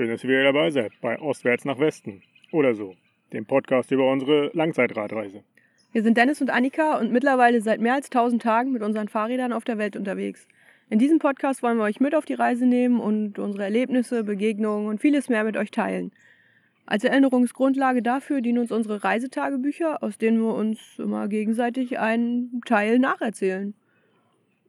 [0.00, 2.22] Schön, dass ihr wieder dabei seid bei Ostwärts nach Westen
[2.52, 2.96] oder so,
[3.34, 5.44] dem Podcast über unsere Langzeitradreise.
[5.92, 9.52] Wir sind Dennis und Annika und mittlerweile seit mehr als 1000 Tagen mit unseren Fahrrädern
[9.52, 10.48] auf der Welt unterwegs.
[10.88, 14.88] In diesem Podcast wollen wir euch mit auf die Reise nehmen und unsere Erlebnisse, Begegnungen
[14.88, 16.12] und vieles mehr mit euch teilen.
[16.86, 22.98] Als Erinnerungsgrundlage dafür dienen uns unsere Reisetagebücher, aus denen wir uns immer gegenseitig einen Teil
[23.00, 23.74] nacherzählen.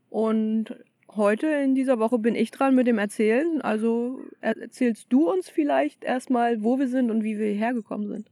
[0.10, 0.76] Und
[1.16, 3.62] heute in dieser Woche bin ich dran mit dem Erzählen.
[3.62, 8.32] Also erzählst du uns vielleicht erstmal, wo wir sind und wie wir hierher gekommen sind.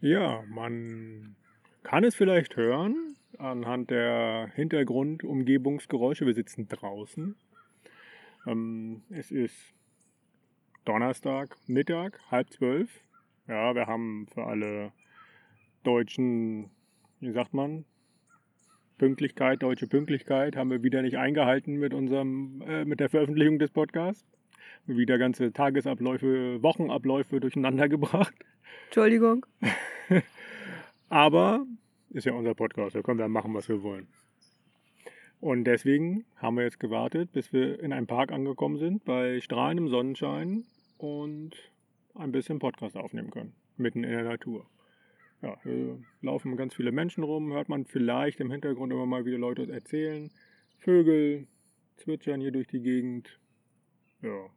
[0.00, 1.36] Ja, man
[1.82, 6.26] kann es vielleicht hören anhand der Hintergrundumgebungsgeräusche.
[6.26, 7.36] Wir sitzen draußen.
[8.46, 9.74] Ähm, es ist
[10.84, 12.90] Donnerstag, Mittag, halb zwölf.
[13.48, 14.92] Ja, wir haben für alle
[15.82, 16.70] deutschen,
[17.20, 17.84] wie sagt man,
[18.98, 23.70] Pünktlichkeit, deutsche Pünktlichkeit haben wir wieder nicht eingehalten mit unserem, äh, mit der Veröffentlichung des
[23.70, 24.26] Podcasts.
[24.86, 28.34] Wieder ganze Tagesabläufe, Wochenabläufe durcheinander gebracht.
[28.86, 29.44] Entschuldigung.
[31.08, 31.66] Aber
[32.10, 34.06] ist ja unser Podcast, da können wir machen, was wir wollen.
[35.40, 39.88] Und deswegen haben wir jetzt gewartet, bis wir in einem Park angekommen sind, bei strahlendem
[39.88, 40.64] Sonnenschein
[40.96, 41.50] und
[42.14, 44.66] ein bisschen Podcast aufnehmen können, mitten in der Natur
[45.42, 45.56] ja,
[46.22, 50.30] laufen ganz viele Menschen rum, hört man vielleicht im Hintergrund immer mal wieder Leute erzählen.
[50.78, 51.46] Vögel
[51.96, 53.38] zwitschern hier durch die Gegend.
[54.22, 54.48] Ja,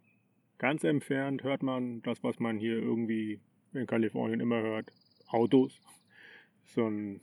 [0.58, 3.40] ganz entfernt hört man das, was man hier irgendwie
[3.74, 4.92] in Kalifornien immer hört.
[5.28, 5.82] Autos.
[6.66, 7.22] So, ein,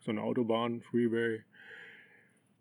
[0.00, 1.42] so eine Autobahn, Freeway.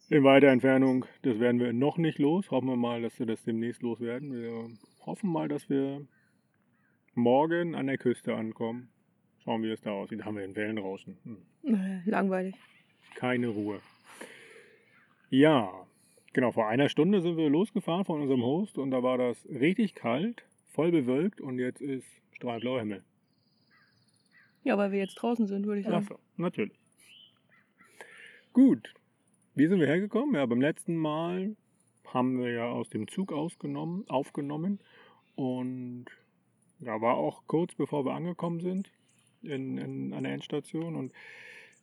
[0.09, 2.51] In weiter Entfernung, das werden wir noch nicht los.
[2.51, 4.33] Hoffen wir mal, dass wir das demnächst loswerden.
[4.33, 4.69] Wir
[5.05, 6.05] hoffen mal, dass wir
[7.15, 8.92] morgen an der Küste ankommen.
[9.43, 10.21] Schauen, wie es da aussieht.
[10.21, 11.17] Da haben wir einen Wellenrauschen.
[11.63, 12.01] Hm.
[12.05, 12.55] Langweilig.
[13.15, 13.81] Keine Ruhe.
[15.29, 15.85] Ja,
[16.31, 16.51] genau.
[16.51, 20.43] Vor einer Stunde sind wir losgefahren von unserem Host und da war das richtig kalt,
[20.71, 23.03] voll bewölkt und jetzt ist strahlblauer Himmel.
[24.63, 25.97] Ja, weil wir jetzt draußen sind, würde ich sagen.
[25.97, 26.79] Achso, natürlich.
[28.53, 28.93] Gut.
[29.55, 30.35] Wie sind wir hergekommen?
[30.35, 31.55] Ja, beim letzten Mal
[32.05, 34.79] haben wir ja aus dem Zug ausgenommen, aufgenommen
[35.35, 36.05] und
[36.79, 38.91] da war auch kurz bevor wir angekommen sind,
[39.43, 40.95] in, in, an der Endstation.
[40.95, 41.13] Und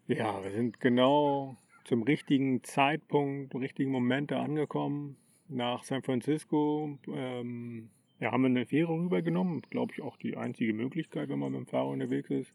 [0.06, 5.16] ja, wir sind genau zum richtigen Zeitpunkt, richtigen Moment angekommen.
[5.48, 7.90] Nach San Francisco ähm,
[8.20, 9.62] ja, haben wir eine Fähre rübergenommen.
[9.70, 12.52] Glaube ich auch die einzige Möglichkeit, wenn man mit dem Fahrer unterwegs ist.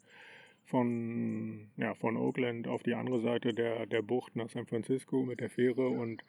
[0.66, 5.39] Von, ja, von Oakland auf die andere Seite der, der Bucht nach San Francisco mit
[5.39, 5.87] der Fähre.
[5.87, 6.23] Und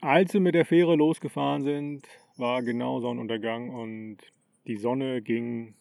[0.00, 4.18] als wir mit der Fähre losgefahren sind, war genau Sonnenuntergang und
[4.66, 5.74] die Sonne ging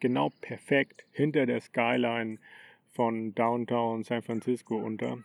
[0.00, 2.38] genau perfekt hinter der Skyline
[2.92, 5.18] von Downtown San Francisco unter.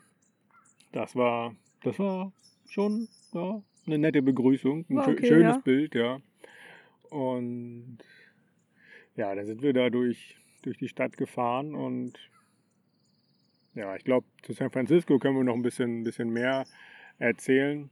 [0.92, 2.32] Das war, das war
[2.68, 5.62] schon ja, eine nette Begrüßung, ein okay, schönes ja.
[5.64, 6.20] Bild, ja.
[7.10, 8.00] Und
[9.16, 12.18] ja, da sind wir da durch, durch die Stadt gefahren und
[13.76, 16.66] ja, ich glaube, zu San Francisco können wir noch ein bisschen, ein bisschen mehr
[17.20, 17.90] erzählen.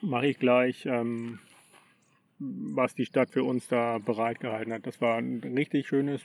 [0.00, 0.84] Mache ich gleich.
[0.86, 1.38] Ähm,
[2.74, 4.86] was die Stadt für uns da bereitgehalten hat.
[4.86, 6.22] Das war ein richtig schönes,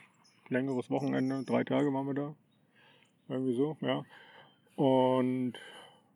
[0.50, 1.44] längeres Wochenende.
[1.45, 2.35] Drei Tage waren wir da.
[3.29, 4.03] Irgendwie so, ja.
[4.75, 5.53] Und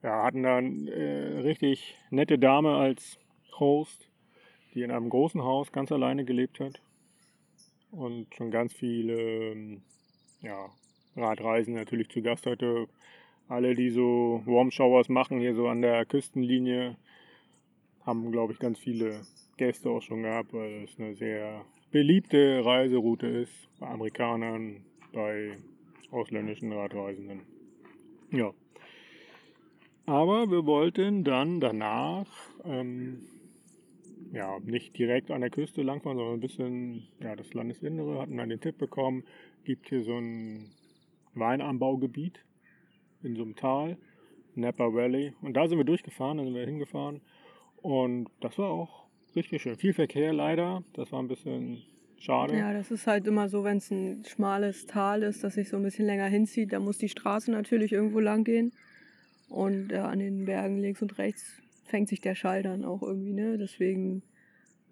[0.01, 3.19] ja, hatten da eine äh, richtig nette Dame als
[3.59, 4.07] Host,
[4.73, 6.81] die in einem großen Haus ganz alleine gelebt hat.
[7.91, 9.81] Und schon ganz viele
[10.41, 10.69] ja,
[11.16, 12.88] Radreisen natürlich zu Gast hatte.
[13.50, 16.95] Alle, die so Warm Showers machen, hier so an der Küstenlinie,
[18.06, 19.22] haben, glaube ich, ganz viele
[19.61, 24.83] Gäste auch schon gehabt, weil es eine sehr beliebte Reiseroute ist bei Amerikanern,
[25.13, 25.55] bei
[26.09, 27.41] ausländischen Radreisenden.
[28.31, 28.55] Ja.
[30.07, 32.25] Aber wir wollten dann danach
[32.66, 33.27] ähm,
[34.31, 38.49] ja, nicht direkt an der Küste langfahren, sondern ein bisschen ja, das Landesinnere, hatten dann
[38.49, 39.25] den Tipp bekommen,
[39.64, 40.72] gibt hier so ein
[41.35, 42.43] Weinanbaugebiet
[43.22, 43.99] in so einem Tal,
[44.55, 45.34] Napa Valley.
[45.43, 47.22] Und da sind wir durchgefahren, da sind wir hingefahren.
[47.84, 49.01] Und das war auch
[49.35, 49.78] richtig schön.
[49.78, 51.83] Viel Verkehr leider, das war ein bisschen
[52.19, 52.57] schade.
[52.57, 55.78] Ja, das ist halt immer so, wenn es ein schmales Tal ist, das sich so
[55.78, 58.73] ein bisschen länger hinzieht, da muss die Straße natürlich irgendwo lang gehen.
[59.49, 63.33] Und ja, an den Bergen links und rechts fängt sich der Schall dann auch irgendwie,
[63.33, 63.57] ne?
[63.57, 64.23] Deswegen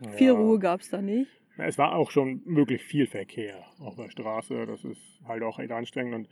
[0.01, 0.11] ja.
[0.11, 1.31] viel Ruhe gab es da nicht.
[1.57, 4.65] Es war auch schon wirklich viel Verkehr auf der Straße.
[4.65, 6.27] Das ist halt auch echt anstrengend.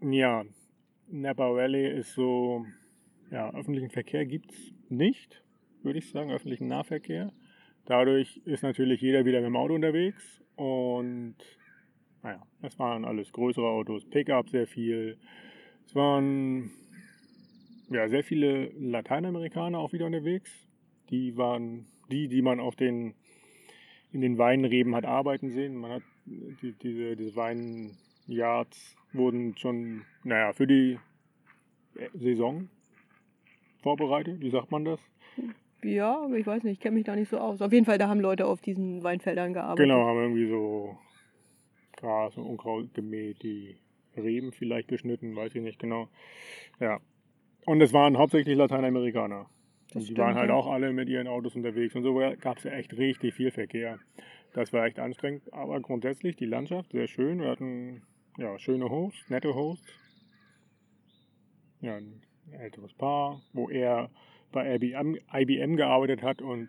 [0.00, 0.44] Und ja,
[1.08, 2.64] Napa Valley ist so,
[3.30, 5.42] ja, öffentlichen Verkehr gibt es nicht
[5.84, 7.32] würde ich sagen, öffentlichen Nahverkehr.
[7.84, 11.36] Dadurch ist natürlich jeder wieder mit dem Auto unterwegs und
[12.22, 15.18] naja, es waren alles größere Autos, Pickup sehr viel.
[15.86, 16.70] Es waren
[17.90, 20.50] ja, sehr viele Lateinamerikaner auch wieder unterwegs.
[21.10, 23.14] Die waren die, die man auf den,
[24.12, 25.76] in den Weinreben hat arbeiten sehen.
[25.76, 30.98] Man hat die, diese, diese Weinjards wurden schon, naja, für die
[32.14, 32.68] Saison
[33.82, 34.40] vorbereitet.
[34.40, 35.00] Wie sagt man das?
[35.84, 37.60] Ja, aber ich weiß nicht, ich kenne mich da nicht so aus.
[37.60, 39.84] Auf jeden Fall, da haben Leute auf diesen Weinfeldern gearbeitet.
[39.84, 40.96] Genau, haben irgendwie so
[41.96, 43.76] Gras und Unkraut gemäht, die
[44.16, 46.08] Reben vielleicht geschnitten, weiß ich nicht genau.
[46.80, 47.00] Ja.
[47.64, 49.46] Und es waren hauptsächlich Lateinamerikaner.
[49.88, 50.54] Das Und die stimmt, waren halt ja.
[50.54, 53.98] auch alle mit ihren Autos unterwegs und so gab es ja echt richtig viel Verkehr.
[54.52, 57.40] Das war echt anstrengend, aber grundsätzlich die Landschaft sehr schön.
[57.40, 58.02] Wir hatten
[58.38, 59.92] ja, schöne Hosts, nette Hosts.
[61.80, 64.10] Ja, ein älteres Paar, wo er
[64.52, 66.68] bei IBM, IBM gearbeitet hat und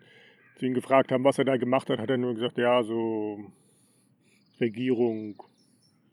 [0.58, 3.38] sie ihn gefragt haben, was er da gemacht hat, hat er nur gesagt, ja, so
[4.60, 5.42] Regierung,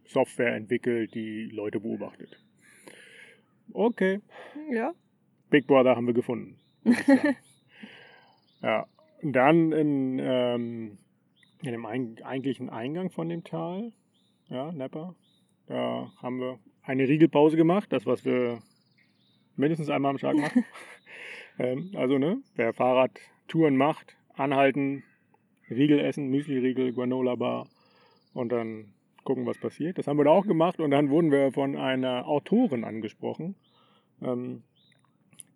[0.06, 2.38] Software entwickelt, die Leute beobachtet.
[3.74, 4.20] Okay,
[4.70, 4.94] Ja,
[5.50, 6.58] Big Brother haben wir gefunden.
[8.62, 8.88] ja,
[9.22, 10.98] und dann in, ähm,
[11.62, 13.94] in dem eigentlichen Eingang von dem Tal,
[14.50, 15.16] ja, Nepper,
[15.68, 18.60] da haben wir eine Riegelpause gemacht, das, was wir
[19.56, 20.66] mindestens einmal am Tag machen.
[21.62, 25.04] ähm, also, ne, wer Fahrradtouren macht, anhalten,
[25.70, 27.68] Riegel essen, Müsli-Riegel, Granola-Bar
[28.34, 28.94] und dann
[29.24, 29.98] gucken, was passiert.
[29.98, 33.56] Das haben wir da auch gemacht und dann wurden wir von einer Autorin angesprochen,
[34.24, 34.64] ähm,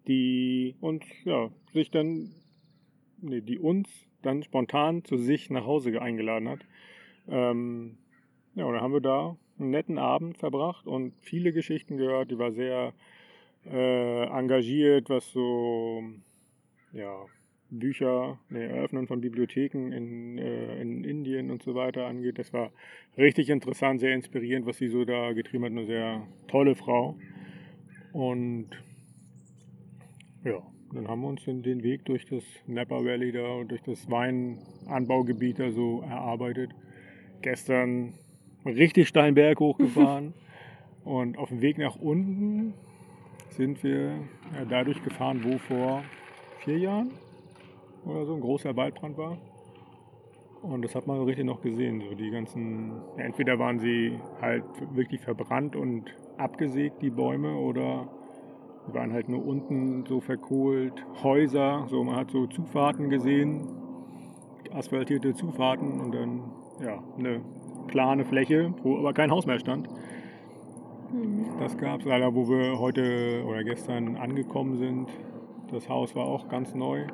[0.07, 2.30] die uns, ja, sich dann,
[3.22, 3.90] nee, die uns
[4.22, 6.60] dann spontan zu sich nach Hause eingeladen hat.
[7.28, 7.98] Ähm,
[8.54, 12.30] ja, und dann haben wir da einen netten Abend verbracht und viele Geschichten gehört.
[12.30, 12.94] Die war sehr
[13.72, 16.04] äh, engagiert, was so,
[16.94, 17.26] ja,
[17.70, 22.38] Bücher, nee, Eröffnung von Bibliotheken in, äh, in Indien und so weiter angeht.
[22.38, 22.72] Das war
[23.18, 25.72] richtig interessant, sehr inspirierend, was sie so da getrieben hat.
[25.72, 27.18] Eine sehr tolle Frau.
[28.14, 28.70] Und
[30.44, 30.62] ja,
[30.94, 34.10] dann haben wir uns den, den Weg durch das Napa Valley da und durch das
[34.10, 36.72] Weinanbaugebiet da so erarbeitet.
[37.42, 38.14] Gestern
[38.66, 40.34] richtig steilen Berg hochgefahren
[41.04, 42.74] und auf dem Weg nach unten
[43.56, 44.12] sind wir
[44.54, 46.04] ja, dadurch gefahren, wo vor
[46.60, 47.12] vier Jahren
[48.06, 49.38] oder so ein großer Waldbrand war.
[50.62, 52.02] Und das hat man so richtig noch gesehen.
[52.02, 54.63] So die ganzen, ja, entweder waren sie halt
[54.96, 56.06] wirklich verbrannt und
[56.38, 58.07] abgesägt, die Bäume, oder
[58.88, 61.06] sie waren halt nur unten so verkohlt.
[61.22, 63.68] Häuser, so man hat so Zufahrten gesehen,
[64.74, 66.42] asphaltierte Zufahrten und dann
[66.84, 67.42] ja eine
[67.88, 69.88] plane Fläche, wo aber kein Haus mehr stand.
[71.12, 71.46] Mhm.
[71.60, 75.10] Das gab es leider, wo wir heute oder gestern angekommen sind.
[75.72, 77.07] Das Haus war auch ganz neu.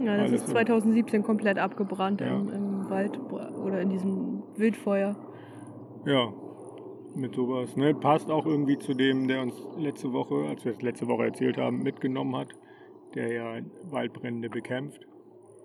[0.00, 0.52] Ja, das ist so.
[0.52, 2.34] 2017 komplett abgebrannt Ja.
[2.36, 5.16] im, im Wald oder in diesem Wildfeuer.
[6.04, 6.32] Ja,
[7.14, 7.76] mit sowas.
[7.76, 7.94] Ne?
[7.94, 11.58] Passt auch irgendwie zu dem, der uns letzte Woche, als wir es letzte Woche erzählt
[11.58, 12.48] haben, mitgenommen hat,
[13.14, 13.56] der ja
[13.90, 15.06] Waldbrände bekämpft.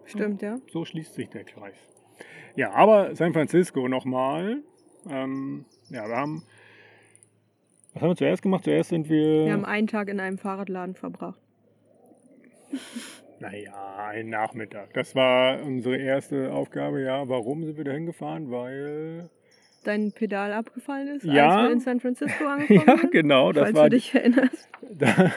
[0.06, 0.58] Stimmt, ja.
[0.72, 1.76] So schließt sich der Kreis.
[2.56, 4.64] Ja, aber San Francisco nochmal.
[5.10, 6.44] Ähm, ja, wir haben.
[7.94, 8.64] Was haben wir zuerst gemacht?
[8.64, 9.46] Zuerst sind wir.
[9.46, 11.40] Wir haben einen Tag in einem Fahrradladen verbracht.
[13.40, 14.94] Naja, ein Nachmittag.
[14.94, 17.28] Das war unsere erste Aufgabe, ja.
[17.30, 18.52] Warum sind wir da hingefahren?
[18.52, 19.30] Weil.
[19.86, 21.56] Dein Pedal abgefallen ist, Ja.
[21.56, 23.12] als wir in San Francisco angekommen Ja, sind.
[23.12, 23.52] genau.
[23.54, 24.70] Das falls war du dich erinnerst.
[24.92, 25.32] da,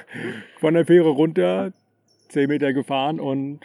[0.59, 1.73] von der Fähre runter,
[2.29, 3.61] 10 Meter gefahren und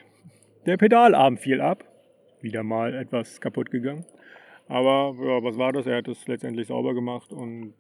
[0.68, 1.84] der Pedalarm fiel ab.
[2.42, 4.06] Wieder mal etwas kaputt gegangen.
[4.68, 5.88] Aber ja, was war das?
[5.88, 7.74] Er hat es letztendlich sauber gemacht und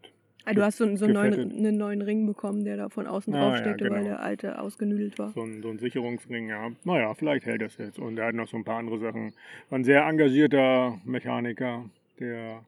[0.49, 3.35] Ah, du hast so, so einen, neuen, einen neuen Ring bekommen, der da von außen
[3.35, 4.11] Ah, drauf ja, steckte, weil genau.
[4.11, 5.31] der alte ausgenüdelt war.
[5.33, 6.71] so ein, so ein Sicherungsring, ja.
[6.85, 7.99] Naja, vielleicht hält das jetzt.
[7.99, 9.33] Und er hat noch so ein paar andere Sachen.
[9.69, 11.89] War ein sehr engagierter Mechaniker,
[12.21, 12.63] der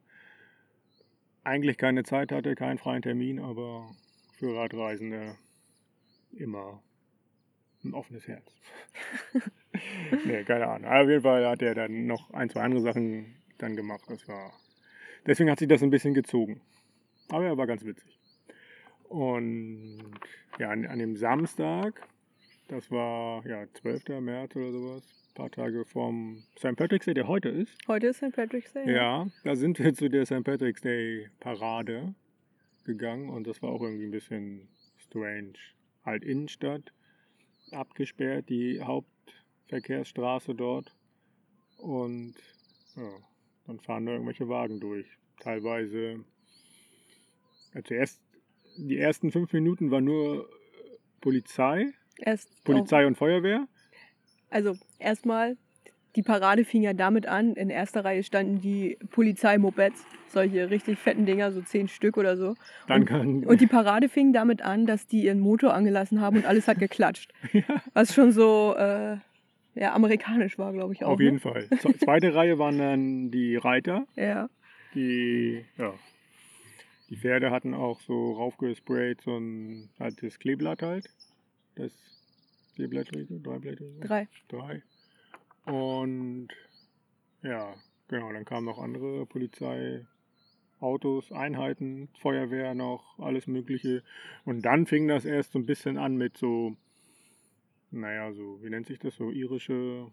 [1.42, 3.88] eigentlich keine Zeit hatte, keinen freien Termin, aber
[4.36, 5.36] für Radreisende
[6.32, 6.82] immer
[7.82, 8.44] ein offenes Herz.
[10.26, 10.84] nee, keine Ahnung.
[10.86, 14.02] Aber auf jeden Fall hat er dann noch ein, zwei andere Sachen dann gemacht.
[14.06, 14.52] Das war.
[15.26, 16.60] Deswegen hat sich das ein bisschen gezogen.
[17.30, 18.18] Aber er war ganz witzig.
[19.08, 19.98] Und
[20.58, 22.06] ja, an, an dem Samstag,
[22.68, 24.20] das war ja 12.
[24.20, 26.76] März oder sowas, ein paar Tage vorm St.
[26.76, 27.76] Patrick's Day, der heute ist.
[27.88, 28.32] Heute ist St.
[28.32, 28.92] Patrick's Day.
[28.92, 30.44] Ja, da sind wir zu der St.
[30.44, 32.14] Patrick's Day Parade
[32.84, 34.68] gegangen und das war auch irgendwie ein bisschen
[34.98, 35.54] strange.
[36.04, 36.92] Halt Innenstadt,
[37.72, 40.94] abgesperrt, die Hauptverkehrsstraße dort
[41.78, 42.34] und
[42.96, 43.10] ja,
[43.66, 45.06] dann fahren da irgendwelche Wagen durch.
[45.40, 46.24] Teilweise,
[47.74, 48.20] ja, zuerst,
[48.76, 51.86] die ersten fünf Minuten war nur äh, Polizei,
[52.18, 53.66] Erst Polizei und Feuerwehr.
[54.50, 55.56] Also erstmal,
[56.16, 57.54] die Parade fing ja damit an.
[57.54, 62.56] In erster Reihe standen die Polizeimopeds, solche richtig fetten Dinger, so zehn Stück oder so.
[62.88, 66.36] Dann und, kann, und die Parade fing damit an, dass die ihren Motor angelassen haben
[66.36, 67.32] und alles hat geklatscht.
[67.94, 69.16] Was schon so, äh,
[69.76, 71.12] ja, amerikanisch war, glaube ich auch.
[71.12, 71.68] Auf jeden Fall.
[71.78, 74.00] Ze- Zweite Reihe waren dann die Reiter.
[74.00, 74.06] Ne?
[74.16, 74.48] Ja.
[74.94, 75.94] Die, ja,
[77.10, 81.10] die Pferde hatten auch so raufgesprayt, so ein halt das Kleeblatt halt.
[81.74, 81.92] Das
[82.76, 84.00] Kleeblattrige, Dreiblättrige?
[84.00, 84.28] Drei.
[84.48, 84.82] Drei.
[85.64, 86.48] Und
[87.42, 87.74] ja,
[88.08, 90.06] genau, dann kamen noch andere Polizei,
[90.80, 94.02] Autos, Einheiten, Feuerwehr noch, alles Mögliche.
[94.44, 96.76] Und dann fing das erst so ein bisschen an mit so,
[97.90, 100.10] naja, so, wie nennt sich das, so irische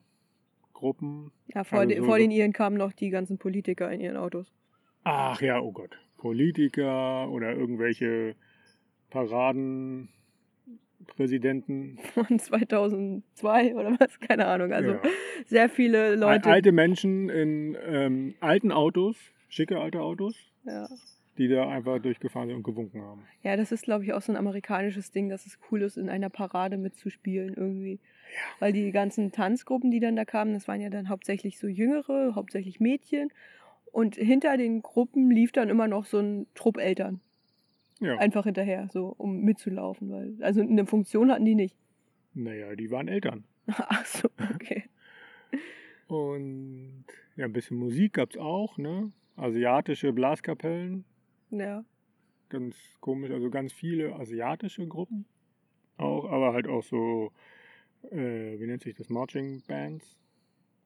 [0.73, 1.31] Gruppen.
[1.53, 4.17] Ja, vor, Also de, so- vor den Iren kamen noch die ganzen Politiker in ihren
[4.17, 4.51] Autos.
[5.03, 5.97] Ach ja, oh Gott.
[6.17, 8.35] Politiker oder irgendwelche
[9.09, 11.97] Paradenpräsidenten.
[12.13, 14.19] Von 2002 oder was?
[14.19, 14.73] Keine Ahnung.
[14.73, 15.01] Also ja.
[15.45, 16.47] sehr viele Leute.
[16.47, 19.17] Al- Alte Menschen in ähm, alten Autos,
[19.49, 20.87] schicke alte Autos, Ja.
[21.37, 23.23] die da einfach durchgefahren sind und gewunken haben.
[23.43, 26.09] ja, das ist, glaube ich, auch so ein amerikanisches Ding, dass es cool ist, in
[26.09, 27.99] einer Parade mitzuspielen irgendwie.
[28.59, 32.33] Weil die ganzen Tanzgruppen, die dann da kamen, das waren ja dann hauptsächlich so Jüngere,
[32.35, 33.29] hauptsächlich Mädchen.
[33.97, 37.19] Und hinter den Gruppen lief dann immer noch so ein Trupp Eltern.
[37.99, 38.15] Ja.
[38.19, 40.11] Einfach hinterher, so um mitzulaufen.
[40.11, 41.75] Weil, also eine Funktion hatten die nicht.
[42.35, 43.43] Naja, die waren Eltern.
[43.65, 44.83] Ach so, okay.
[46.05, 47.05] Und
[47.37, 49.11] ja, ein bisschen Musik gab es auch, ne?
[49.35, 51.03] Asiatische Blaskapellen,
[51.49, 51.83] Ja.
[52.49, 55.25] ganz komisch, also ganz viele asiatische Gruppen
[55.97, 57.31] auch, aber halt auch so,
[58.11, 60.19] äh, wie nennt sich das, Marching Bands,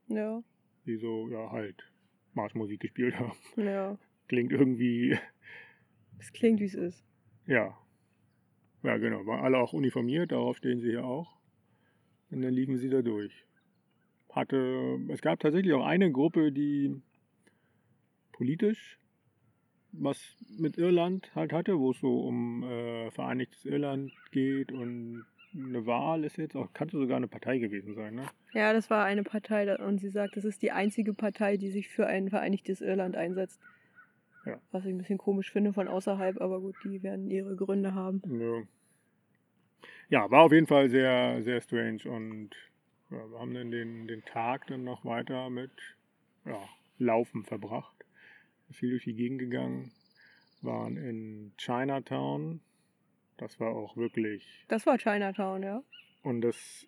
[0.08, 0.42] Ja.
[0.86, 1.92] die so, ja, halt
[2.34, 3.34] Marschmusik gespielt haben.
[3.58, 3.98] Ja.
[4.28, 5.18] Klingt irgendwie,
[6.20, 7.04] Es klingt, wie es ist.
[7.48, 7.78] ja,
[8.84, 11.38] ja genau, waren alle auch uniformiert, darauf stehen sie hier auch.
[12.30, 13.46] Und dann liefen sie da durch.
[14.32, 17.02] Hatte, es gab tatsächlich auch eine Gruppe, die
[18.32, 18.98] politisch
[19.92, 25.86] was mit Irland halt hatte, wo es so um äh, Vereinigtes Irland geht und eine
[25.86, 28.26] Wahl ist jetzt auch, könnte sogar eine Partei gewesen sein, ne?
[28.54, 31.90] Ja, das war eine Partei und sie sagt, das ist die einzige Partei, die sich
[31.90, 33.60] für ein vereinigtes Irland einsetzt.
[34.46, 34.60] Ja.
[34.72, 38.22] Was ich ein bisschen komisch finde von außerhalb, aber gut, die werden ihre Gründe haben.
[40.10, 40.22] Ja.
[40.22, 42.52] ja, war auf jeden Fall sehr, sehr strange und
[43.12, 45.72] ja, wir haben dann den, den Tag dann noch weiter mit
[46.46, 46.62] ja,
[46.98, 47.96] Laufen verbracht.
[48.72, 49.92] Viel durch die Gegend gegangen,
[50.62, 52.62] waren in Chinatown.
[53.42, 55.84] Das war auch wirklich Das war Chinatown, ja.
[56.24, 56.88] und das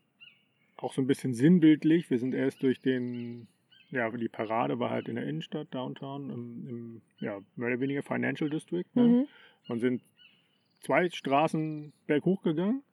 [0.78, 2.10] auch so ein bisschen sinnbildlich.
[2.10, 3.48] Wir sind erst durch den,
[3.92, 8.04] ja, die Parade war halt in der Innenstadt, Downtown, im, im ja, mehr oder weniger
[8.04, 8.86] Financial District.
[8.94, 9.04] Ne?
[9.04, 9.28] Mhm.
[9.68, 10.02] Und sind
[10.82, 12.84] zwei Straßen berghoch gegangen.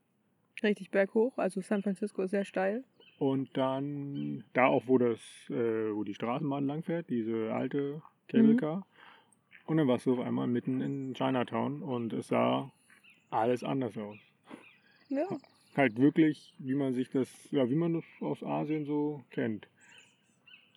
[0.62, 2.85] Richtig berghoch, also San Francisco ist sehr steil.
[3.19, 8.57] Und dann da auch, wo das, äh, wo die Straßenbahn langfährt, diese alte Cable Mhm.
[8.57, 8.87] Car.
[9.67, 12.71] Und dann warst du auf einmal mitten in Chinatown und es sah
[13.30, 14.18] alles anders aus.
[15.08, 15.26] Ja.
[15.76, 19.68] Halt wirklich, wie man sich das, ja, wie man das aus Asien so kennt.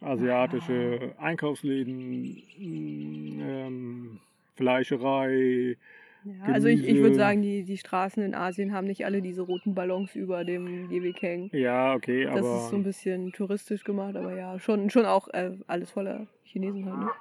[0.01, 4.19] Asiatische Einkaufsläden, mh, ähm,
[4.55, 5.77] Fleischerei,
[6.25, 9.41] ja also ich, ich würde sagen, die, die Straßen in Asien haben nicht alle diese
[9.41, 11.49] roten Ballons über dem Gehweg hängen.
[11.53, 15.27] ja, okay, Das aber ist so ein bisschen touristisch gemacht, aber ja, schon, schon auch
[15.29, 17.05] äh, alles voller Chinesen halt.
[17.05, 17.11] Ne?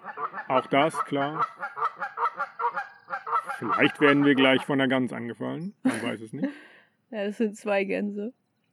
[0.49, 1.47] Auch das, klar.
[3.63, 5.75] Vielleicht werden wir gleich von der Gans angefallen.
[5.85, 6.49] Man weiß es nicht.
[7.11, 8.33] Ja, das sind zwei Gänse,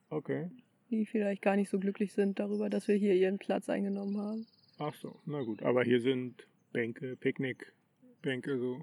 [0.10, 0.50] Okay.
[0.90, 4.48] die vielleicht gar nicht so glücklich sind darüber, dass wir hier ihren Platz eingenommen haben.
[4.78, 5.62] Ach so, na gut.
[5.62, 8.80] Aber hier sind Bänke, Picknickbänke, so.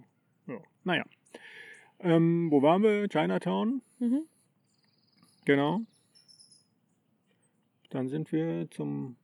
[0.46, 0.58] Ja.
[0.84, 1.04] Naja.
[2.00, 3.08] Ähm, wo waren wir?
[3.08, 4.26] Chinatown, Mhm.
[5.46, 5.80] genau.
[7.88, 9.16] Dann sind wir zum,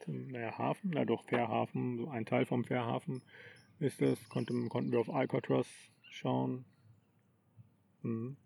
[0.00, 3.22] zum naja, Hafen, na doch, Fährhafen, so ein Teil vom Fährhafen
[3.80, 4.28] ist das.
[4.28, 5.66] Konnte, konnten wir auf Alcatraz
[6.12, 6.64] schauen.
[8.02, 8.36] Mhm.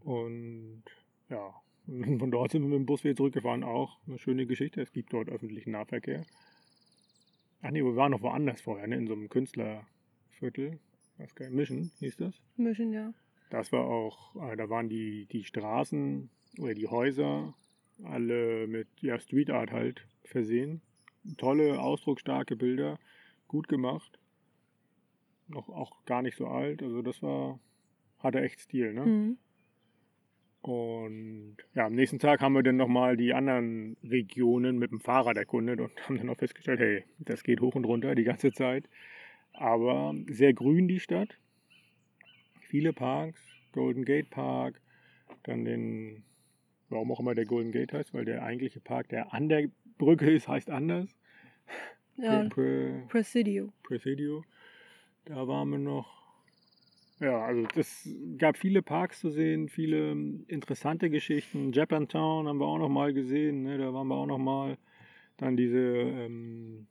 [0.00, 0.84] Und
[1.28, 1.54] ja,
[1.86, 3.64] von dort sind wir mit dem Bus wieder zurückgefahren.
[3.64, 4.80] Auch eine schöne Geschichte.
[4.80, 6.24] Es gibt dort öffentlichen Nahverkehr.
[7.60, 8.96] Ach nee, wir waren noch woanders vorher, ne?
[8.96, 10.78] in so einem Künstlerviertel.
[11.16, 12.40] Was geil, Mission hieß das.
[12.56, 13.12] Mischen, ja.
[13.50, 17.54] Das war auch, äh, da waren die, die Straßen oder die Häuser
[18.04, 20.80] alle mit ja, Street Art halt versehen.
[21.36, 23.00] Tolle, ausdrucksstarke Bilder,
[23.48, 24.18] gut gemacht.
[25.48, 27.58] Noch auch gar nicht so alt, also das war,
[28.18, 29.06] hatte echt Stil, ne?
[29.06, 29.38] Mhm.
[30.60, 35.36] Und ja, am nächsten Tag haben wir dann nochmal die anderen Regionen mit dem Fahrrad
[35.36, 38.88] erkundet und haben dann auch festgestellt, hey, das geht hoch und runter die ganze Zeit.
[39.52, 41.38] Aber sehr grün die Stadt.
[42.60, 43.40] Viele Parks,
[43.72, 44.80] Golden Gate Park,
[45.44, 46.24] dann den,
[46.90, 50.30] warum auch immer der Golden Gate heißt, weil der eigentliche Park, der an der Brücke
[50.30, 51.16] ist, heißt anders.
[52.16, 53.72] Ja, Pre- Pre- Presidio.
[53.84, 54.44] Presidio.
[55.28, 56.08] Da waren wir noch.
[57.20, 58.08] ja, also es
[58.38, 61.72] gab viele Parks zu sehen, viele ähm, interessante Geschichten.
[61.72, 63.76] Japantown haben wir auch noch mal gesehen, ne?
[63.76, 64.78] da waren wir auch noch mal.
[65.36, 66.86] Dann diese ähm,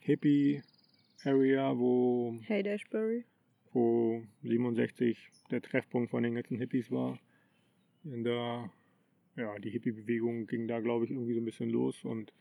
[0.00, 3.26] Hippie-Area, wo, Haydashbury.
[3.74, 5.18] wo 67
[5.50, 7.18] der Treffpunkt von den ganzen Hippies war.
[8.04, 8.70] Und da,
[9.36, 12.02] ja, die Hippie-Bewegung ging da, glaube ich, irgendwie so ein bisschen los.
[12.02, 12.32] Und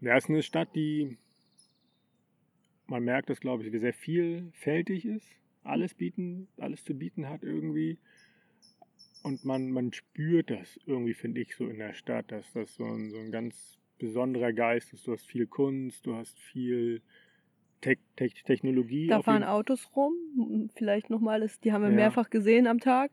[0.00, 1.18] ja, es ist eine Stadt, die,
[2.86, 5.26] man merkt das, glaube ich, sehr vielfältig ist
[5.64, 7.98] alles bieten, alles zu bieten hat irgendwie.
[9.22, 12.84] Und man, man spürt das irgendwie, finde ich, so in der Stadt, dass das so
[12.84, 15.06] ein, so ein ganz besonderer Geist ist.
[15.06, 17.00] Du hast viel Kunst, du hast viel
[17.80, 19.08] Te Te Technologie.
[19.08, 21.96] Da fahren Autos rum, vielleicht nochmal, die haben wir Ja.
[21.96, 23.12] mehrfach gesehen am Tag.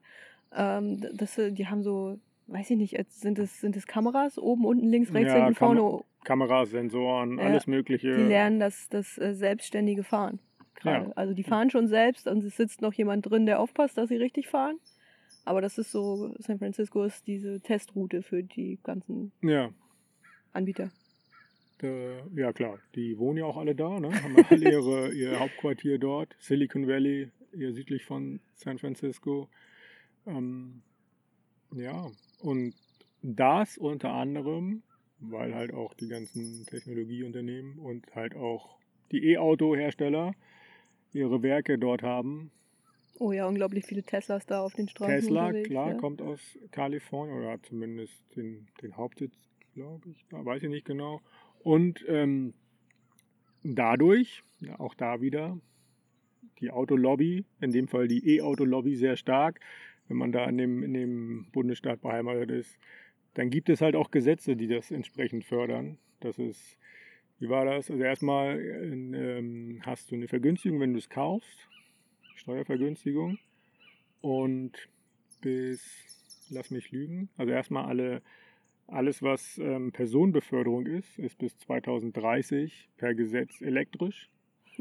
[0.51, 4.39] Ähm, das, äh, die haben so, weiß ich nicht, jetzt sind es, sind es Kameras
[4.39, 6.03] oben, unten, links, rechts, Ja, hinten, vorne.
[6.23, 8.15] Kameras, Sensoren, Ja, alles Mögliche.
[8.15, 10.39] Die lernen das, das äh, selbstständige Fahren.
[10.83, 11.11] Ja.
[11.15, 14.15] Also die fahren schon selbst und es sitzt noch jemand drin, der aufpasst, dass sie
[14.15, 14.79] richtig fahren.
[15.45, 19.71] Aber das ist so, San Francisco ist diese Testroute für die ganzen Ja,
[20.53, 20.91] Anbieter.
[21.81, 22.79] ja klar.
[22.95, 24.09] Die wohnen ja auch alle da, ne?
[24.21, 26.35] haben alle ihre, ihr Hauptquartier dort.
[26.39, 29.49] Silicon Valley, eher südlich von San Francisco.
[30.27, 30.81] Ähm,
[31.73, 32.09] ja,
[32.41, 32.73] und
[33.21, 34.83] das unter anderem,
[35.19, 38.77] weil halt auch die ganzen Technologieunternehmen und halt auch
[39.11, 40.33] die E-Auto-Hersteller
[41.13, 42.51] ihre Werke dort haben.
[43.17, 45.97] Oh ja, unglaublich viele Teslas da auf den Straßen Tesla, klar, ja.
[45.97, 46.39] kommt aus
[46.71, 49.33] Kalifornien oder hat zumindest den, den Hauptsitz,
[49.73, 51.21] glaube ich, da weiß ich nicht genau.
[51.61, 52.53] Und ähm,
[53.63, 55.59] dadurch, ja, auch da wieder,
[56.61, 59.59] die Autolobby, in dem Fall die E-Auto-Lobby sehr stark,
[60.07, 62.77] wenn man da in dem, in dem Bundesstaat beheimatet ist,
[63.33, 65.97] dann gibt es halt auch Gesetze, die das entsprechend fördern.
[66.19, 66.77] Das ist,
[67.39, 67.89] wie war das?
[67.89, 71.67] Also erstmal ähm, hast du eine Vergünstigung, wenn du es kaufst,
[72.35, 73.37] Steuervergünstigung.
[74.21, 74.89] Und
[75.41, 75.81] bis,
[76.49, 78.21] lass mich lügen, also erstmal alle,
[78.87, 84.29] alles, was ähm, Personenbeförderung ist, ist bis 2030 per Gesetz elektrisch.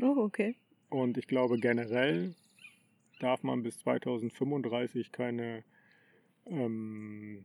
[0.00, 0.56] Oh, okay.
[0.90, 2.34] Und ich glaube generell
[3.20, 5.64] darf man bis 2035 keine,
[6.46, 7.44] ähm,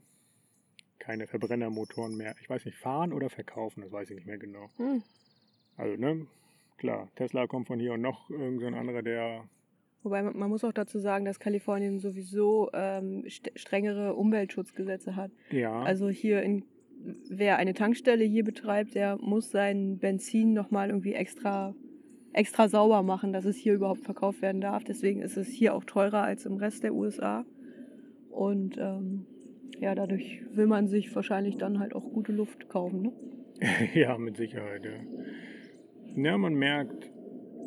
[1.04, 4.70] keine Verbrennermotoren mehr, ich weiß nicht, fahren oder verkaufen, das weiß ich nicht mehr genau.
[4.78, 5.04] Hm.
[5.76, 6.28] Also, ne,
[6.78, 9.44] klar, Tesla kommt von hier und noch irgend so ein anderer, der,
[10.04, 15.32] Wobei man, muss auch dazu sagen, dass Kalifornien sowieso ähm, st strengere Umweltschutzgesetze hat.
[15.50, 16.66] ja, Also hier in
[17.30, 21.76] wer eine Tankstelle hier betreibt, der muss sein Benzin nochmal irgendwie extra,
[22.32, 24.84] extra sauber machen, dass es hier überhaupt verkauft werden darf.
[24.84, 27.46] Deswegen ist es hier auch teurer als im Rest der USA.
[28.30, 29.26] Und ähm,
[29.80, 33.02] ja, dadurch will man sich wahrscheinlich dann halt auch gute Luft kaufen.
[33.02, 33.12] Ne?
[33.94, 34.92] ja, mit Sicherheit, ja.
[36.16, 37.12] Ja, man merkt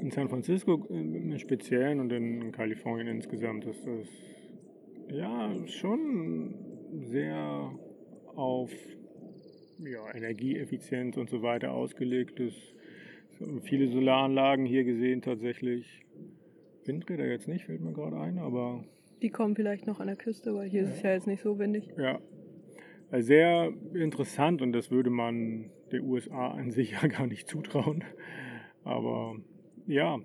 [0.01, 4.09] in San Francisco im Speziellen und in Kalifornien insgesamt, dass das
[5.09, 6.55] ja schon
[6.93, 7.73] sehr
[8.35, 8.71] auf
[9.79, 12.75] ja, Energieeffizienz und so weiter ausgelegt ist.
[13.63, 16.03] Viele Solaranlagen hier gesehen tatsächlich.
[16.85, 18.85] Windräder jetzt nicht, fällt mir gerade ein, aber
[19.23, 21.59] Die kommen vielleicht noch an der Küste, weil hier ist es ja jetzt nicht so
[21.59, 21.89] windig.
[21.97, 22.21] Ja,
[23.11, 28.05] Äh, sehr interessant und das würde man der USA an sich ja gar nicht zutrauen.
[28.85, 29.37] Aber
[29.87, 30.19] ja,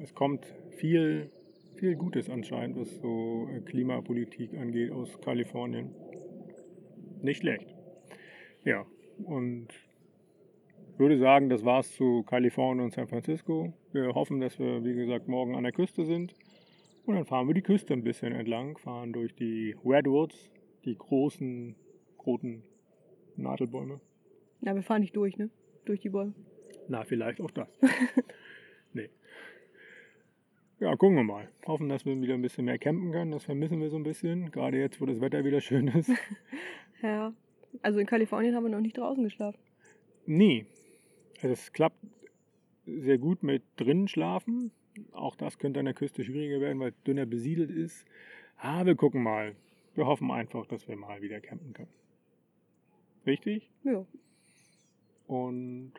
[0.00, 1.30] es kommt viel,
[1.76, 5.94] viel Gutes anscheinend, was so äh, Klimapolitik angeht aus Kalifornien.
[7.22, 7.74] Nicht schlecht.
[8.64, 8.86] Ja,
[9.24, 9.68] und
[10.98, 13.72] würde sagen, das war's zu Kalifornien und San Francisco.
[13.92, 16.34] Wir hoffen, dass wir, wie gesagt, morgen an der Küste sind.
[17.04, 20.50] Und dann fahren wir die Küste ein bisschen entlang, fahren durch die Redwoods,
[20.84, 21.74] die großen,
[22.24, 22.62] roten
[23.36, 24.00] Nadelbäume.
[24.60, 25.50] Ja, wir fahren nicht durch, ne?
[25.84, 26.34] Durch die Bäume.
[26.88, 27.68] Na, vielleicht auch das.
[28.92, 29.10] nee.
[30.78, 31.48] Ja, gucken wir mal.
[31.66, 33.32] Hoffen, dass wir wieder ein bisschen mehr campen können.
[33.32, 34.50] Das vermissen wir so ein bisschen.
[34.50, 36.10] Gerade jetzt, wo das Wetter wieder schön ist.
[37.02, 37.32] Ja.
[37.82, 39.58] Also in Kalifornien haben wir noch nicht draußen geschlafen.
[40.24, 40.66] Nee.
[41.40, 41.98] Also es klappt
[42.86, 44.70] sehr gut mit drinnen schlafen.
[45.12, 48.04] Auch das könnte an der Küste schwieriger werden, weil es dünner besiedelt ist.
[48.58, 49.54] Ah, wir gucken mal.
[49.94, 51.92] Wir hoffen einfach, dass wir mal wieder campen können.
[53.26, 53.70] Richtig?
[53.84, 54.04] Ja.
[55.26, 55.92] Und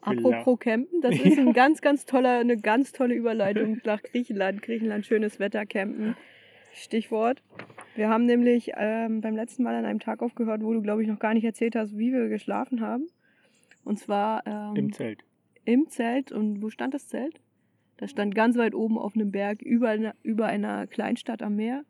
[0.00, 4.62] Apropos Campen, das ist ein ganz, ganz toller, eine ganz tolle Überleitung nach Griechenland.
[4.62, 6.16] Griechenland, schönes Wetter, Campen.
[6.72, 7.42] Stichwort.
[7.96, 11.08] Wir haben nämlich ähm, beim letzten Mal an einem Tag aufgehört, wo du, glaube ich,
[11.08, 13.08] noch gar nicht erzählt hast, wie wir geschlafen haben.
[13.84, 15.24] Und zwar ähm, im Zelt.
[15.68, 16.32] Im Zelt.
[16.32, 17.40] Und wo stand das Zelt?
[17.98, 21.82] Das stand ganz weit oben auf einem Berg über einer, über einer Kleinstadt am Meer.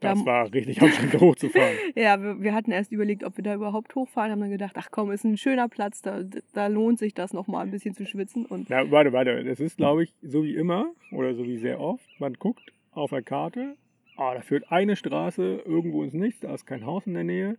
[0.00, 1.76] Das Da- war richtig anstrengend hochzufahren.
[1.94, 4.88] Ja, wir, wir hatten erst überlegt, ob wir da überhaupt hochfahren, haben dann gedacht, ach
[4.90, 8.44] komm, ist ein schöner Platz, da, da lohnt sich das nochmal ein bisschen zu schwitzen.
[8.44, 9.44] Und Na, warte, warte.
[9.44, 12.04] Das ist, glaube ich, so wie immer oder so wie sehr oft.
[12.18, 13.76] Man guckt auf der Karte,
[14.16, 17.56] ah, da führt eine Straße irgendwo ins Nichts, da ist kein Haus in der Nähe.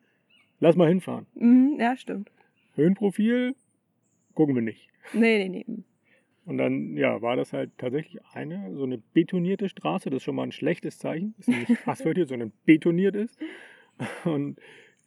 [0.59, 1.25] Lass mal hinfahren.
[1.35, 2.29] Mhm, ja, stimmt.
[2.75, 3.55] Höhenprofil
[4.35, 4.87] gucken wir nicht.
[5.13, 5.83] Nee, nee, nee.
[6.45, 10.11] Und dann, ja, war das halt tatsächlich eine, so eine betonierte Straße.
[10.11, 11.33] Das ist schon mal ein schlechtes Zeichen.
[11.37, 13.39] Das ist nicht asphaltiert, sondern betoniert ist.
[14.25, 14.59] Und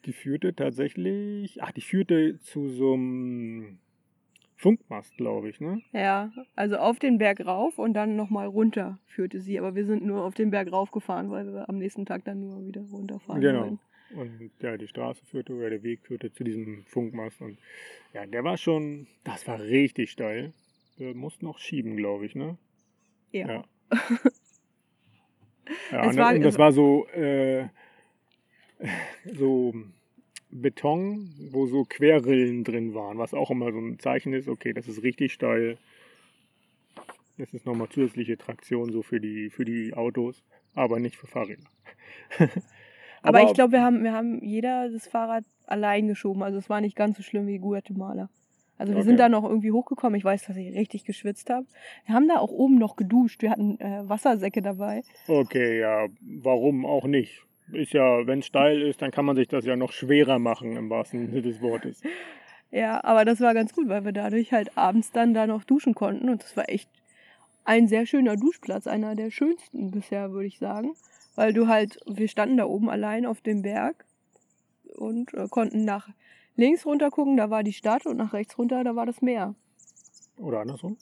[0.04, 3.78] die führte tatsächlich, ach, die führte zu so einem
[4.56, 5.80] Funkmast, glaube ich, ne?
[5.92, 9.58] Ja, also auf den Berg rauf und dann nochmal runter führte sie.
[9.60, 12.40] Aber wir sind nur auf den Berg rauf gefahren, weil wir am nächsten Tag dann
[12.40, 13.60] nur wieder runterfahren Genau.
[13.60, 13.78] wollen.
[14.14, 17.40] Und ja, die Straße führte oder der Weg führte zu diesem Funkmast.
[17.40, 17.58] Und
[18.14, 20.52] ja, der war schon, das war richtig steil.
[20.96, 22.56] Wir mussten noch schieben, glaube ich, ne?
[23.32, 23.46] Ja.
[23.48, 23.64] Ja.
[25.92, 27.68] Ja, und, war- und das war so, äh,
[29.24, 29.74] so
[30.50, 34.88] Beton, wo so Querrillen drin waren, was auch immer so ein Zeichen ist, okay, das
[34.88, 35.76] ist richtig steil.
[37.36, 40.42] Das ist nochmal zusätzliche Traktion so für die, für die Autos,
[40.74, 41.68] aber nicht für Fahrräder.
[43.28, 46.42] Aber, ich glaube, wir haben, wir haben jeder das Fahrrad allein geschoben.
[46.42, 48.28] Also es war nicht ganz so schlimm wie Guatemala.
[48.78, 49.08] Also wir Okay.
[49.08, 50.16] sind da noch irgendwie hochgekommen.
[50.16, 51.66] Ich weiß, dass ich richtig geschwitzt habe.
[52.06, 53.42] Wir haben da auch oben noch geduscht.
[53.42, 55.02] Wir hatten äh, Wassersäcke dabei.
[55.26, 57.42] Okay, ja, warum auch nicht?
[57.72, 60.76] Ist ja, wenn es steil ist, dann kann man sich das ja noch schwerer machen,
[60.76, 62.00] im wahrsten Sinne des Wortes.
[62.70, 65.94] Ja, aber das war ganz gut, weil wir dadurch halt abends dann da noch duschen
[65.94, 66.28] konnten.
[66.28, 66.88] Und das war echt
[67.64, 68.86] ein sehr schöner Duschplatz.
[68.86, 70.92] Einer der schönsten bisher, würde ich sagen.
[71.38, 74.04] Weil du halt, wir standen da oben allein auf dem Berg
[74.96, 76.08] und äh, konnten nach
[76.56, 79.54] links runter gucken, da war die Stadt und nach rechts runter, da war das Meer.
[80.36, 80.96] Oder andersrum?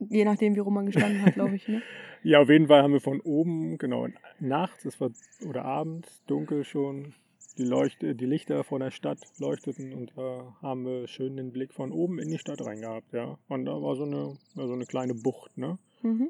[0.00, 1.68] Je nachdem, wie rum man gestanden hat, glaube ich.
[1.68, 1.82] Ne?
[2.24, 4.08] Ja, auf jeden Fall haben wir von oben, genau,
[4.40, 5.10] nachts, es war,
[5.48, 7.14] oder abends, dunkel schon,
[7.56, 11.72] die, Leuchte, die Lichter vor der Stadt leuchteten und da haben wir schön den Blick
[11.72, 13.38] von oben in die Stadt reingehabt, ja.
[13.48, 15.78] Und da war so eine, so eine kleine Bucht, ne?
[16.02, 16.28] Mhm.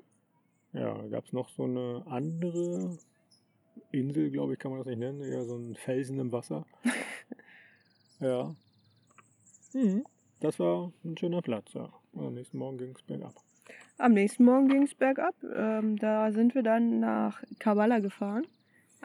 [0.75, 2.99] Ja, da gab es noch so eine andere
[3.93, 6.65] Insel, glaube ich, kann man das nicht nennen, eher so ein Felsen im Wasser.
[8.21, 8.55] ja.
[9.73, 10.05] Mhm.
[10.41, 11.93] Das war ein schöner Platz, ja.
[12.13, 13.35] Und am nächsten Morgen ging es bergab.
[13.99, 15.35] Am nächsten Morgen ging es bergab.
[15.55, 18.47] Ähm, da sind wir dann nach Kavala gefahren.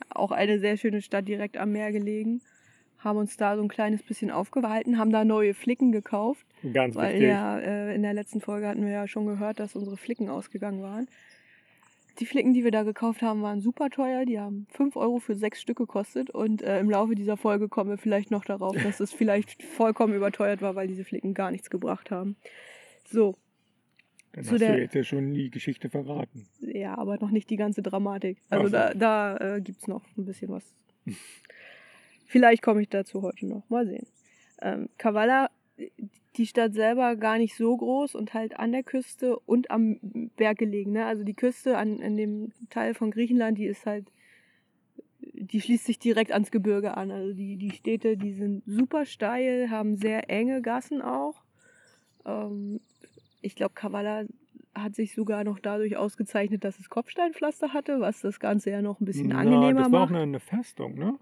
[0.10, 2.42] Auch eine sehr schöne Stadt direkt am Meer gelegen.
[3.00, 6.46] Haben uns da so ein kleines bisschen aufgehalten, haben da neue Flicken gekauft.
[6.74, 7.30] Ganz Weil wichtig.
[7.30, 10.82] ja, äh, in der letzten Folge hatten wir ja schon gehört, dass unsere Flicken ausgegangen
[10.82, 11.08] waren.
[12.20, 14.26] Die Flicken, die wir da gekauft haben, waren super teuer.
[14.26, 16.30] Die haben 5 Euro für sechs Stück gekostet.
[16.30, 20.14] Und äh, im Laufe dieser Folge kommen wir vielleicht noch darauf, dass es vielleicht vollkommen
[20.14, 22.38] überteuert war, weil diese Flicken gar nichts gebracht haben.
[23.06, 23.36] So,
[24.32, 26.48] Dann zu hast der- du jetzt ja schon die Geschichte verraten.
[26.62, 28.38] ja, aber noch nicht die ganze Dramatik.
[28.50, 28.72] Also so.
[28.72, 30.64] da, da äh, gibt es noch ein bisschen was.
[32.28, 33.70] Vielleicht komme ich dazu heute noch.
[33.70, 34.08] Mal sehen.
[34.62, 35.50] Ähm, Kavala,
[36.38, 40.00] die Stadt selber gar nicht so groß und halt an der Küste und am
[40.36, 40.92] Berg gelegen.
[40.92, 41.06] Ne?
[41.06, 44.12] Also die Küste an, an dem Teil von Griechenland, die ist halt,
[45.20, 47.12] die schließt sich direkt ans Gebirge an.
[47.12, 51.42] Also die, die Städte, die sind super steil, haben sehr enge Gassen auch.
[52.26, 52.80] Ähm,
[53.42, 54.26] ich glaube, Kavala
[54.74, 59.00] hat sich sogar noch dadurch ausgezeichnet, dass es Kopfsteinpflaster hatte, was das Ganze ja noch
[59.00, 60.16] ein bisschen Na, angenehmer das war auch macht.
[60.16, 61.18] eine, eine Festung, ne?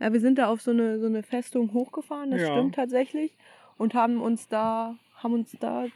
[0.00, 2.52] Ja, wir sind da auf so eine, so eine Festung hochgefahren, das Ja.
[2.52, 3.36] stimmt tatsächlich.
[3.76, 5.86] Und haben uns da, haben uns da,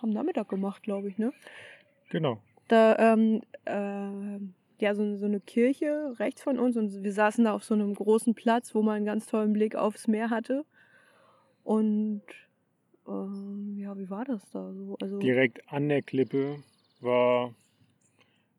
[0.00, 1.32] haben da Mittag gemacht, glaube ich, ne?
[2.10, 2.40] Genau.
[2.68, 4.38] Da, ähm, äh,
[4.82, 7.94] ja, so, so eine Kirche rechts von uns und wir saßen da auf so einem
[7.94, 10.64] großen Platz, wo man einen ganz tollen Blick aufs Meer hatte.
[11.64, 12.22] Und
[13.06, 14.96] ähm, ja, wie war das da so?
[15.00, 16.62] Also, Direkt an der Klippe
[17.00, 17.54] war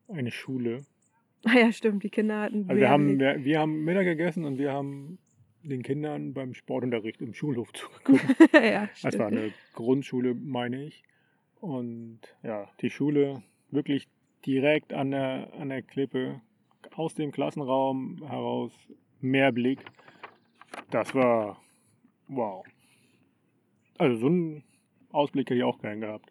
[0.08, 0.84] eine Schule.
[1.44, 4.58] Ah ja, stimmt, die Kinder hatten Also wir haben, wir, wir haben Mittag gegessen und
[4.58, 5.18] wir haben
[5.62, 8.24] den Kindern beim Sportunterricht im Schulhof zugeguckt.
[8.52, 11.02] ja, Das war eine Grundschule, meine ich.
[11.60, 14.08] Und ja, die Schule wirklich
[14.44, 16.40] direkt an der, an der Klippe,
[16.94, 18.72] aus dem Klassenraum heraus,
[19.20, 19.80] Meerblick.
[20.90, 21.60] Das war
[22.28, 22.64] wow.
[23.96, 24.64] Also so einen
[25.10, 26.30] Ausblick hätte ich auch gern gehabt.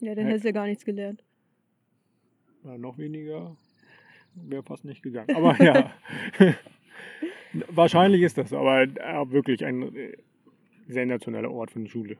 [0.00, 1.22] Ja, dann hättest du ja gar nichts gelernt.
[2.64, 3.56] Ja, noch weniger
[4.34, 5.34] wäre fast nicht gegangen.
[5.34, 5.92] Aber ja,
[7.68, 10.16] wahrscheinlich ist das, aber äh, wirklich ein äh,
[10.88, 12.16] sensationeller Ort für eine Schule.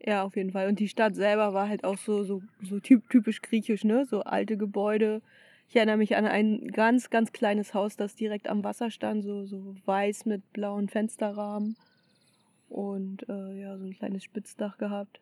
[0.00, 0.68] Ja, auf jeden Fall.
[0.68, 4.04] Und die Stadt selber war halt auch so, so, so typ, typisch griechisch, ne?
[4.06, 5.22] So alte Gebäude.
[5.68, 9.46] Ich erinnere mich an ein ganz, ganz kleines Haus, das direkt am Wasser stand, so,
[9.46, 11.76] so weiß mit blauen Fensterrahmen.
[12.68, 15.20] Und äh, ja, so ein kleines Spitzdach gehabt.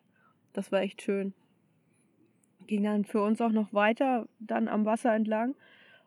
[0.53, 1.33] Das war echt schön.
[2.67, 5.55] Ging dann für uns auch noch weiter, dann am Wasser entlang.